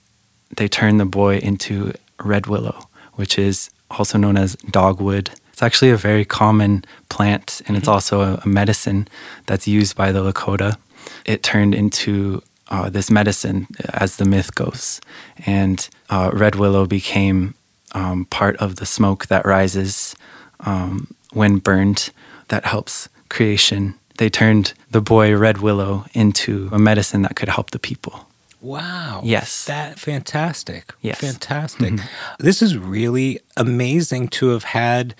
they 0.56 0.68
turned 0.68 0.98
the 0.98 1.04
boy 1.04 1.38
into 1.38 1.92
red 2.22 2.46
willow, 2.46 2.88
which 3.14 3.38
is 3.38 3.70
also 3.90 4.18
known 4.18 4.36
as 4.36 4.56
dogwood. 4.70 5.30
It's 5.52 5.62
actually 5.62 5.90
a 5.90 5.96
very 5.96 6.24
common 6.24 6.84
plant 7.08 7.60
and 7.66 7.76
it's 7.76 7.84
mm-hmm. 7.84 7.94
also 7.94 8.20
a, 8.22 8.40
a 8.44 8.48
medicine 8.48 9.08
that's 9.46 9.66
used 9.66 9.96
by 9.96 10.12
the 10.12 10.20
Lakota. 10.20 10.76
It 11.24 11.42
turned 11.42 11.74
into 11.74 12.42
uh, 12.68 12.88
this 12.88 13.10
medicine 13.10 13.66
as 13.92 14.16
the 14.16 14.24
myth 14.24 14.54
goes. 14.54 15.00
And 15.44 15.88
uh, 16.08 16.30
red 16.32 16.54
willow 16.54 16.86
became 16.86 17.54
um, 17.92 18.26
part 18.26 18.56
of 18.56 18.76
the 18.76 18.86
smoke 18.86 19.26
that 19.26 19.44
rises 19.44 20.14
um, 20.60 21.14
when 21.32 21.58
burned 21.58 22.10
that 22.48 22.64
helps 22.64 23.08
creation. 23.30 23.94
They 24.18 24.28
turned 24.28 24.74
the 24.90 25.00
boy 25.00 25.34
red 25.34 25.58
willow 25.58 26.04
into 26.12 26.68
a 26.72 26.78
medicine 26.78 27.22
that 27.22 27.36
could 27.36 27.48
help 27.48 27.70
the 27.70 27.78
people. 27.78 28.26
Wow. 28.60 29.22
Yes. 29.24 29.64
That 29.64 29.98
fantastic. 29.98 30.92
Yes. 31.00 31.18
Fantastic. 31.20 31.94
Mm-hmm. 31.94 32.44
This 32.44 32.60
is 32.60 32.76
really 32.76 33.40
amazing 33.56 34.28
to 34.28 34.48
have 34.48 34.64
had 34.64 35.14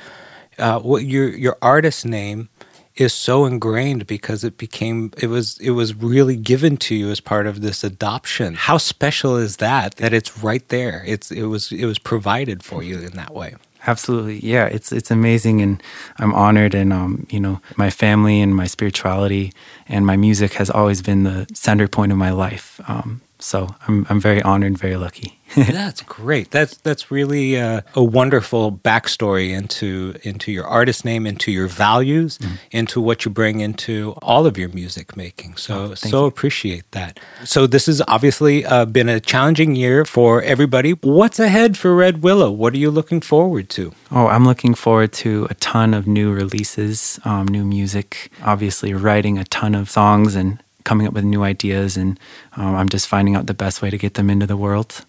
uh, 0.59 0.81
what 0.81 1.05
your 1.05 1.29
your 1.29 1.57
artist 1.62 2.05
name 2.05 2.51
is 2.96 3.14
so 3.14 3.46
ingrained 3.46 4.07
because 4.07 4.44
it 4.44 4.59
became 4.59 5.11
it 5.16 5.29
was 5.29 5.59
it 5.61 5.70
was 5.70 5.94
really 5.94 6.37
given 6.37 6.77
to 6.77 6.94
you 6.94 7.11
as 7.11 7.20
part 7.20 7.46
of 7.46 7.62
this 7.62 7.83
adoption. 7.83 8.55
How 8.55 8.77
special 8.77 9.37
is 9.37 9.57
that 9.57 9.96
that 9.96 10.12
it's 10.12 10.42
right 10.42 10.68
there. 10.68 11.03
It's 11.07 11.31
it 11.31 11.44
was 11.44 11.73
it 11.73 11.87
was 11.87 11.99
provided 11.99 12.62
for 12.62 12.83
you 12.83 12.99
in 12.99 13.12
that 13.12 13.33
way. 13.33 13.55
Absolutely, 13.87 14.38
yeah. 14.40 14.66
It's 14.66 14.93
it's 14.93 15.11
amazing, 15.11 15.62
and 15.62 15.83
I'm 16.19 16.35
honored. 16.35 16.75
And 16.75 16.93
um, 16.93 17.27
you 17.31 17.40
know, 17.40 17.61
my 17.77 17.88
family 17.90 18.40
and 18.40 18.55
my 18.55 18.66
spirituality 18.66 19.53
and 19.88 20.05
my 20.05 20.16
music 20.16 20.53
has 20.55 20.69
always 20.71 21.01
been 21.03 21.23
the 21.25 21.47
center 21.55 21.88
point 21.88 22.12
of 22.12 22.19
my 22.19 22.31
life. 22.31 22.81
Um, 22.88 23.23
so 23.40 23.74
I'm 23.88 24.07
I'm 24.09 24.20
very 24.20 24.42
honored, 24.42 24.79
very 24.79 24.96
lucky. 24.96 25.40
that's 25.57 26.03
great. 26.03 26.53
That's 26.53 26.76
that's 26.76 27.11
really 27.11 27.59
uh, 27.59 27.81
a 27.94 28.05
wonderful 28.05 28.70
backstory 28.70 29.50
into 29.50 30.14
into 30.22 30.53
your 30.53 30.64
artist 30.64 31.05
name, 31.05 31.26
into 31.26 31.50
your 31.50 31.66
values, 31.66 32.38
mm. 32.38 32.59
into 32.70 33.00
what 33.00 33.24
you 33.24 33.33
bring 33.33 33.59
into 33.59 34.14
all 34.22 34.46
of 34.46 34.57
your 34.57 34.68
music 34.68 35.16
making. 35.16 35.57
So 35.57 35.90
oh, 35.90 35.94
so 35.94 36.20
you. 36.20 36.26
appreciate 36.26 36.88
that. 36.92 37.18
So 37.44 37.66
this 37.66 37.87
has 37.87 38.00
obviously 38.07 38.64
uh, 38.64 38.85
been 38.85 39.09
a 39.09 39.18
challenging 39.18 39.74
year 39.74 40.05
for 40.05 40.40
everybody. 40.42 40.92
What's 40.92 41.40
ahead 41.40 41.76
for 41.76 41.96
Red 41.96 42.22
Willow? 42.22 42.53
What 42.53 42.72
are 42.74 42.79
you 42.79 42.90
looking 42.92 43.20
forward 43.20 43.68
to? 43.70 43.92
Oh, 44.12 44.29
I'm 44.29 44.44
looking 44.44 44.74
forward 44.74 45.12
to 45.14 45.48
a 45.50 45.55
ton 45.55 45.94
of 45.94 46.07
new 46.07 46.33
releases, 46.33 47.18
um, 47.24 47.48
new 47.48 47.64
music. 47.64 48.31
Obviously, 48.44 48.94
writing 48.94 49.37
a 49.37 49.44
ton 49.44 49.74
of 49.74 49.90
songs 49.90 50.37
and 50.37 50.62
coming 50.85 51.07
up 51.07 51.12
with 51.12 51.25
new 51.25 51.43
ideas, 51.43 51.97
and 51.97 52.19
um, 52.57 52.75
I'm 52.75 52.88
just 52.88 53.09
finding 53.09 53.37
out 53.37 53.47
the 53.47 53.55
best 53.55 53.83
way 53.83 53.90
to 53.90 53.99
get 53.99 54.14
them 54.14 54.31
into 54.31 54.47
the 54.47 54.57
world 54.57 55.05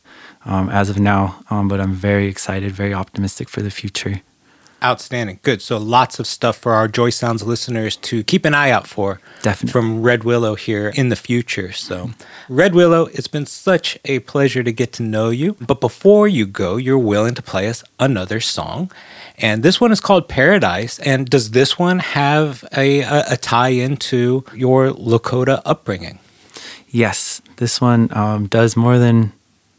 um, 0.46 0.70
as 0.70 0.90
of 0.90 1.00
now. 1.00 1.44
Um, 1.50 1.68
but 1.68 1.80
I'm 1.80 1.94
very 1.94 2.28
excited, 2.28 2.72
very 2.72 2.94
optimistic 2.94 3.50
for 3.50 3.62
the 3.62 3.72
future. 3.72 4.22
Outstanding. 4.84 5.40
Good. 5.44 5.62
So 5.62 5.78
lots 5.78 6.20
of 6.20 6.26
stuff 6.26 6.58
for 6.58 6.74
our 6.74 6.88
Joy 6.88 7.12
Sounds 7.12 7.44
listeners 7.44 7.96
to 7.98 8.24
keep 8.24 8.46
an 8.46 8.56
eye 8.56 8.72
out 8.72 8.88
for. 8.88 9.20
Definitely. 9.44 9.72
From 9.72 10.02
Red 10.02 10.24
Willow 10.24 10.56
here 10.56 10.90
in 10.96 11.10
the 11.10 11.16
future. 11.16 11.72
So, 11.72 12.12
Red 12.50 12.74
Willow, 12.74 13.06
it's 13.08 13.28
been 13.28 13.46
such 13.46 13.98
a 14.06 14.20
pleasure 14.20 14.64
to 14.64 14.72
get 14.72 14.92
to 14.94 15.04
know 15.04 15.30
you. 15.30 15.56
But 15.62 15.82
before 15.82 16.28
you 16.28 16.46
go, 16.46 16.78
you're 16.78 16.98
willing 16.98 17.36
to 17.36 17.42
play 17.42 17.68
us 17.68 17.84
another 18.00 18.40
song. 18.40 18.92
And 19.38 19.62
this 19.64 19.80
one 19.80 19.92
is 19.92 20.00
called 20.00 20.28
Paradise. 20.28 21.00
And 21.00 21.30
does 21.30 21.52
this 21.52 21.78
one 21.78 22.00
have 22.00 22.64
a, 22.76 23.02
a, 23.02 23.24
a 23.32 23.38
tie 23.38 23.70
into 23.70 24.44
your 24.54 24.90
Lakota 24.90 25.62
upbringing? 25.66 26.20
Yes. 26.90 27.42
This 27.58 27.80
one 27.80 28.10
um, 28.16 28.48
does 28.48 28.76
more 28.76 28.98
than 28.98 29.32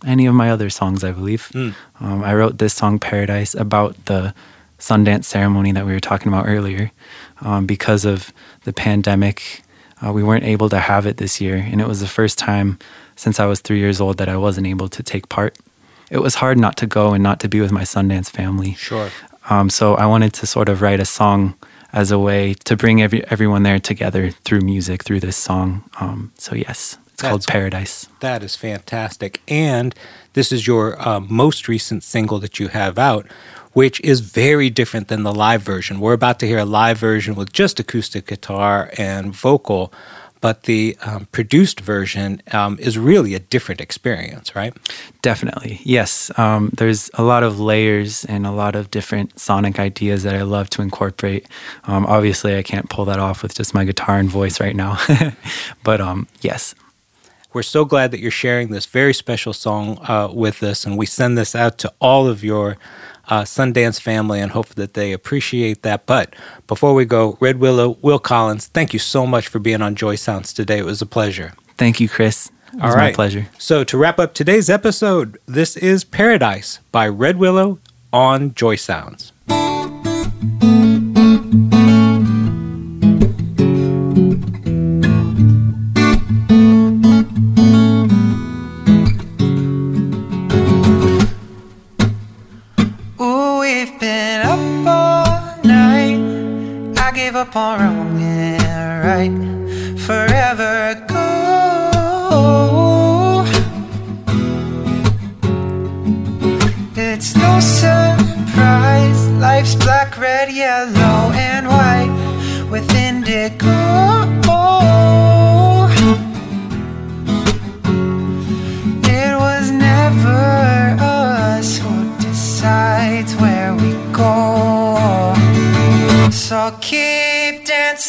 any 0.06 0.26
of 0.26 0.34
my 0.34 0.50
other 0.50 0.70
songs, 0.70 1.04
I 1.04 1.12
believe. 1.12 1.50
Mm. 1.54 1.74
Um, 2.00 2.24
I 2.24 2.34
wrote 2.34 2.58
this 2.58 2.74
song, 2.74 2.98
Paradise, 2.98 3.54
about 3.54 4.04
the 4.06 4.34
Sundance 4.82 5.26
ceremony 5.26 5.70
that 5.70 5.86
we 5.86 5.92
were 5.92 6.00
talking 6.00 6.26
about 6.26 6.48
earlier. 6.48 6.90
Um, 7.40 7.66
because 7.66 8.04
of 8.04 8.32
the 8.64 8.72
pandemic, 8.72 9.62
uh, 10.04 10.12
we 10.12 10.24
weren't 10.24 10.44
able 10.44 10.68
to 10.70 10.80
have 10.80 11.06
it 11.06 11.18
this 11.18 11.40
year. 11.40 11.56
And 11.56 11.80
it 11.80 11.86
was 11.86 12.00
the 12.00 12.08
first 12.08 12.36
time 12.36 12.80
since 13.14 13.38
I 13.38 13.46
was 13.46 13.60
three 13.60 13.78
years 13.78 14.00
old 14.00 14.18
that 14.18 14.28
I 14.28 14.36
wasn't 14.36 14.66
able 14.66 14.88
to 14.88 15.02
take 15.02 15.28
part. 15.28 15.56
It 16.10 16.18
was 16.18 16.34
hard 16.34 16.58
not 16.58 16.76
to 16.78 16.86
go 16.88 17.14
and 17.14 17.22
not 17.22 17.38
to 17.40 17.48
be 17.48 17.60
with 17.60 17.70
my 17.70 17.82
Sundance 17.82 18.28
family. 18.28 18.74
Sure. 18.74 19.10
Um, 19.48 19.70
so 19.70 19.94
I 19.94 20.06
wanted 20.06 20.32
to 20.34 20.46
sort 20.46 20.68
of 20.68 20.82
write 20.82 20.98
a 20.98 21.04
song 21.04 21.54
as 21.92 22.10
a 22.10 22.18
way 22.18 22.54
to 22.64 22.76
bring 22.76 23.00
every, 23.00 23.24
everyone 23.28 23.62
there 23.62 23.78
together 23.78 24.30
through 24.30 24.62
music, 24.62 25.04
through 25.04 25.20
this 25.20 25.36
song. 25.36 25.84
Um, 26.00 26.32
so, 26.38 26.56
yes, 26.56 26.98
it's 27.12 27.22
That's, 27.22 27.30
called 27.30 27.46
Paradise. 27.46 28.08
That 28.18 28.42
is 28.42 28.56
fantastic. 28.56 29.40
And 29.46 29.94
this 30.32 30.50
is 30.50 30.66
your 30.66 31.00
uh, 31.00 31.20
most 31.20 31.68
recent 31.68 32.02
single 32.02 32.40
that 32.40 32.58
you 32.58 32.68
have 32.68 32.98
out 32.98 33.26
which 33.72 34.00
is 34.00 34.20
very 34.20 34.70
different 34.70 35.08
than 35.08 35.22
the 35.22 35.32
live 35.32 35.62
version. 35.62 36.00
We're 36.00 36.12
about 36.12 36.38
to 36.40 36.46
hear 36.46 36.58
a 36.58 36.64
live 36.64 36.98
version 36.98 37.34
with 37.34 37.52
just 37.52 37.80
acoustic 37.80 38.26
guitar 38.26 38.90
and 38.98 39.34
vocal, 39.34 39.92
but 40.42 40.64
the 40.64 40.96
um, 41.02 41.26
produced 41.26 41.80
version 41.80 42.42
um, 42.52 42.76
is 42.80 42.98
really 42.98 43.34
a 43.34 43.38
different 43.38 43.80
experience, 43.80 44.54
right? 44.54 44.76
Definitely, 45.22 45.80
yes. 45.84 46.36
Um, 46.36 46.70
there's 46.76 47.10
a 47.14 47.22
lot 47.22 47.44
of 47.44 47.60
layers 47.60 48.24
and 48.24 48.44
a 48.44 48.50
lot 48.50 48.74
of 48.74 48.90
different 48.90 49.38
sonic 49.38 49.78
ideas 49.78 50.24
that 50.24 50.34
I 50.34 50.42
love 50.42 50.68
to 50.70 50.82
incorporate. 50.82 51.46
Um, 51.84 52.04
obviously, 52.06 52.56
I 52.56 52.62
can't 52.62 52.90
pull 52.90 53.04
that 53.06 53.20
off 53.20 53.42
with 53.42 53.54
just 53.54 53.72
my 53.72 53.84
guitar 53.84 54.18
and 54.18 54.28
voice 54.28 54.60
right 54.60 54.76
now, 54.76 54.98
but 55.84 56.00
um, 56.00 56.26
yes. 56.40 56.74
We're 57.52 57.62
so 57.62 57.84
glad 57.84 58.12
that 58.12 58.20
you're 58.20 58.30
sharing 58.30 58.68
this 58.68 58.86
very 58.86 59.12
special 59.12 59.52
song 59.52 59.98
uh, 60.08 60.30
with 60.32 60.62
us, 60.62 60.86
and 60.86 60.96
we 60.96 61.04
send 61.04 61.36
this 61.36 61.54
out 61.54 61.76
to 61.78 61.92
all 62.00 62.26
of 62.26 62.42
your 62.42 62.78
uh, 63.28 63.42
Sundance 63.42 64.00
family 64.00 64.40
and 64.40 64.52
hope 64.52 64.68
that 64.70 64.94
they 64.94 65.12
appreciate 65.12 65.82
that. 65.82 66.06
But 66.06 66.34
before 66.66 66.94
we 66.94 67.04
go, 67.04 67.36
Red 67.40 67.58
Willow, 67.58 67.98
Will 68.02 68.18
Collins, 68.18 68.66
thank 68.68 68.92
you 68.92 68.98
so 68.98 69.26
much 69.26 69.48
for 69.48 69.58
being 69.58 69.82
on 69.82 69.94
Joy 69.94 70.16
Sounds 70.16 70.52
today. 70.52 70.78
It 70.78 70.84
was 70.84 71.02
a 71.02 71.06
pleasure. 71.06 71.52
Thank 71.76 72.00
you, 72.00 72.08
Chris. 72.08 72.50
It 72.68 72.76
was 72.76 72.84
All 72.84 72.90
right. 72.96 73.10
my 73.10 73.12
pleasure. 73.12 73.48
So, 73.58 73.84
to 73.84 73.98
wrap 73.98 74.18
up 74.18 74.34
today's 74.34 74.70
episode, 74.70 75.38
this 75.46 75.76
is 75.76 76.04
Paradise 76.04 76.80
by 76.90 77.06
Red 77.08 77.36
Willow 77.36 77.78
on 78.12 78.54
Joy 78.54 78.76
Sounds. 78.76 79.31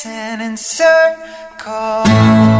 Dancing 0.03 0.45
in 0.45 0.57
circles 0.57 2.52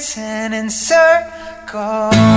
dancing 0.00 0.54
in 0.54 0.70
circles 0.70 2.29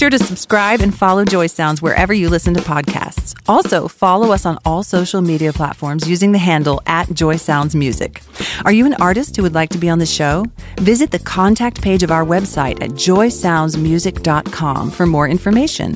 sure 0.00 0.08
to 0.08 0.18
subscribe 0.18 0.80
and 0.80 0.96
follow 0.96 1.26
Joy 1.26 1.46
Sounds 1.46 1.82
wherever 1.82 2.14
you 2.14 2.30
listen 2.30 2.54
to 2.54 2.60
podcasts. 2.60 3.38
Also, 3.46 3.86
follow 3.86 4.32
us 4.32 4.46
on 4.46 4.56
all 4.64 4.82
social 4.82 5.20
media 5.20 5.52
platforms 5.52 6.08
using 6.08 6.32
the 6.32 6.38
handle 6.38 6.80
at 6.86 7.12
Joy 7.12 7.36
Sounds 7.36 7.76
Music. 7.76 8.22
Are 8.64 8.72
you 8.72 8.86
an 8.86 8.94
artist 8.94 9.36
who 9.36 9.42
would 9.42 9.52
like 9.52 9.68
to 9.70 9.78
be 9.78 9.90
on 9.90 9.98
the 9.98 10.06
show? 10.06 10.46
Visit 10.78 11.10
the 11.10 11.18
contact 11.18 11.82
page 11.82 12.02
of 12.02 12.10
our 12.10 12.24
website 12.24 12.82
at 12.82 12.92
joysoundsmusic.com 12.92 14.90
for 14.90 15.04
more 15.04 15.28
information. 15.28 15.94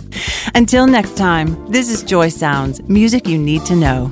Until 0.55 0.87
next 0.87 1.17
time, 1.17 1.73
this 1.73 1.89
is 1.89 2.03
Joy 2.03 2.29
Sounds, 2.29 2.83
music 2.83 3.27
you 3.27 3.39
need 3.39 3.65
to 3.65 3.75
know. 3.75 4.11